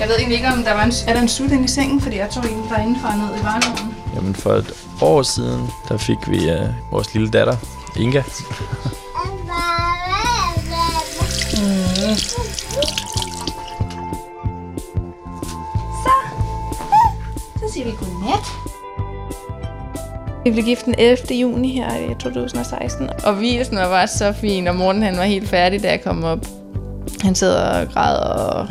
Jeg 0.00 0.08
ved 0.08 0.16
egentlig 0.16 0.36
ikke, 0.36 0.48
om 0.48 0.64
der 0.64 0.72
var 0.72 0.84
en, 0.84 0.92
er 1.08 1.12
der 1.12 1.20
en 1.20 1.28
sut 1.28 1.52
i 1.52 1.68
sengen, 1.68 2.00
fordi 2.00 2.16
jeg 2.16 2.30
tog 2.30 2.44
en 2.44 2.64
derindefra 2.70 3.16
ned 3.16 3.24
i 3.24 3.44
varmevognen. 3.44 3.94
Jamen 4.14 4.34
for 4.34 4.50
et 4.50 4.72
år 5.02 5.22
siden, 5.22 5.68
der 5.88 5.96
fik 5.96 6.18
vi 6.28 6.36
uh, 6.36 6.92
vores 6.92 7.14
lille 7.14 7.30
datter, 7.30 7.56
Inga. 7.96 8.22
mm. 11.56 12.51
Vi 20.44 20.50
blev 20.50 20.64
gift 20.64 20.84
den 20.84 20.94
11. 20.98 21.16
juni 21.40 21.72
her 21.72 21.96
i 22.10 22.14
2016, 22.14 23.10
og 23.24 23.34
hvilesen 23.34 23.76
var 23.76 23.88
bare 23.88 24.08
så 24.08 24.32
fin, 24.32 24.68
og 24.68 24.76
morgen 24.76 25.02
han 25.02 25.16
var 25.16 25.22
helt 25.22 25.48
færdig, 25.48 25.82
da 25.82 25.90
jeg 25.90 26.02
kom 26.02 26.24
op. 26.24 26.46
Han 27.22 27.34
sidder 27.34 27.80
og 27.80 27.88
græder, 27.92 28.24
og 28.24 28.68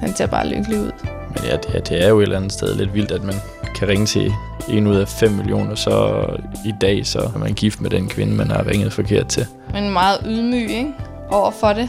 han 0.00 0.14
ser 0.14 0.26
bare 0.26 0.48
lykkelig 0.48 0.80
ud. 0.80 0.90
Men 1.34 1.44
ja, 1.44 1.56
det, 1.56 1.88
det 1.88 2.04
er 2.04 2.08
jo 2.08 2.18
et 2.18 2.22
eller 2.22 2.36
andet 2.36 2.52
sted 2.52 2.74
lidt 2.74 2.94
vildt, 2.94 3.10
at 3.10 3.22
man 3.22 3.34
kan 3.74 3.88
ringe 3.88 4.06
til 4.06 4.32
en 4.68 4.86
ud 4.86 4.96
af 4.96 5.08
5 5.08 5.30
millioner, 5.30 5.74
så 5.74 6.26
i 6.64 6.72
dag 6.80 7.06
så 7.06 7.18
er 7.34 7.38
man 7.38 7.52
gift 7.52 7.80
med 7.80 7.90
den 7.90 8.08
kvinde, 8.08 8.34
man 8.34 8.50
har 8.50 8.66
ringet 8.66 8.92
forkert 8.92 9.26
til. 9.26 9.46
Men 9.72 9.90
meget 9.90 10.18
ydmyg, 10.26 10.70
ikke? 10.70 10.92
Over 11.30 11.50
for 11.50 11.72
det. 11.72 11.88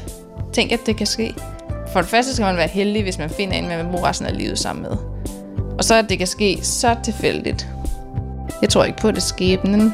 Tænk, 0.54 0.72
at 0.72 0.80
det 0.86 0.98
kan 0.98 1.08
ske. 1.08 1.34
For 1.94 2.02
det 2.02 2.10
første 2.10 2.34
skal 2.34 2.44
man 2.44 2.58
være 2.58 2.68
heldig, 2.68 3.04
hvis 3.04 3.18
man 3.18 3.30
finder 3.30 3.56
en, 3.58 3.68
man 3.68 3.78
vil 3.78 3.92
bruge 3.92 4.08
resten 4.08 4.28
af 4.28 4.38
livet 4.38 4.60
sammen 4.60 4.84
med. 4.84 4.98
Og 5.78 5.84
så 5.84 5.96
at 5.96 6.06
det 6.10 6.18
kan 6.18 6.28
ske 6.28 6.60
så 6.62 6.96
tilfældigt. 7.04 7.68
Jeg 8.64 8.70
tror 8.70 8.84
ikke 8.84 9.02
på 9.02 9.12
det 9.12 9.24
skæbnen. 9.24 9.94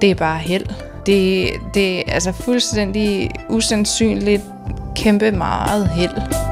Det 0.00 0.10
er 0.10 0.14
bare 0.14 0.38
held. 0.38 0.66
Det, 1.06 1.48
det 1.74 1.98
er 1.98 2.02
altså 2.12 2.32
fuldstændig 2.32 3.30
usandsynligt 3.48 4.42
kæmpe 4.96 5.30
meget 5.30 5.88
held. 5.88 6.49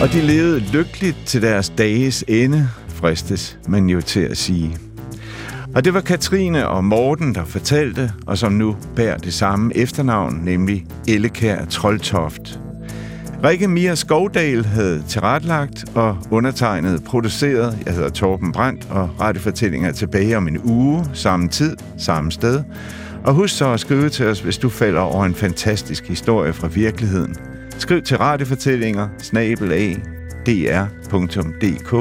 Og 0.00 0.12
de 0.12 0.20
levede 0.20 0.58
lykkeligt 0.58 1.16
til 1.26 1.42
deres 1.42 1.68
dages 1.78 2.24
ende, 2.28 2.68
fristes 2.88 3.58
man 3.68 3.88
jo 3.88 4.00
til 4.00 4.20
at 4.20 4.36
sige. 4.36 4.76
Og 5.74 5.84
det 5.84 5.94
var 5.94 6.00
Katrine 6.00 6.68
og 6.68 6.84
Morten, 6.84 7.34
der 7.34 7.44
fortalte, 7.44 8.12
og 8.26 8.38
som 8.38 8.52
nu 8.52 8.76
bærer 8.96 9.16
det 9.16 9.34
samme 9.34 9.76
efternavn, 9.76 10.40
nemlig 10.44 10.86
Ellekær 11.08 11.64
Troldtoft. 11.64 12.60
Rikke 13.44 13.68
Mia 13.68 13.94
Skovdal 13.94 14.64
havde 14.64 15.02
tilretlagt 15.08 15.84
og 15.94 16.18
undertegnet 16.30 17.04
produceret. 17.04 17.78
Jeg 17.86 17.94
hedder 17.94 18.10
Torben 18.10 18.52
Brandt, 18.52 18.86
og 18.90 19.10
radiofortællinger 19.20 19.92
tilbage 19.92 20.36
om 20.36 20.48
en 20.48 20.60
uge, 20.64 21.04
samme 21.12 21.48
tid, 21.48 21.76
samme 21.98 22.32
sted. 22.32 22.62
Og 23.24 23.34
husk 23.34 23.56
så 23.56 23.72
at 23.72 23.80
skrive 23.80 24.08
til 24.08 24.26
os, 24.26 24.40
hvis 24.40 24.58
du 24.58 24.68
falder 24.68 25.00
over 25.00 25.24
en 25.24 25.34
fantastisk 25.34 26.08
historie 26.08 26.52
fra 26.52 26.68
virkeligheden– 26.68 27.36
Skriv 27.80 28.02
til 28.02 28.18
radiofortællinger, 28.18 29.08
snabel 29.18 29.72
dr.dk. 31.12 31.92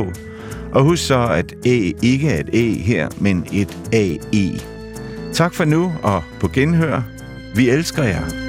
Og 0.72 0.84
husk 0.84 1.08
så, 1.08 1.28
at 1.28 1.54
æ 1.66 1.92
ikke 2.02 2.30
er 2.30 2.40
et 2.40 2.50
æ 2.54 2.74
her, 2.74 3.10
men 3.18 3.46
et 3.54 3.78
AE. 3.94 4.60
Tak 5.34 5.54
for 5.54 5.66
nu, 5.66 5.94
og 6.04 6.24
på 6.40 6.48
genhør. 6.48 7.02
Vi 7.56 7.70
elsker 7.70 8.04
jer. 8.04 8.49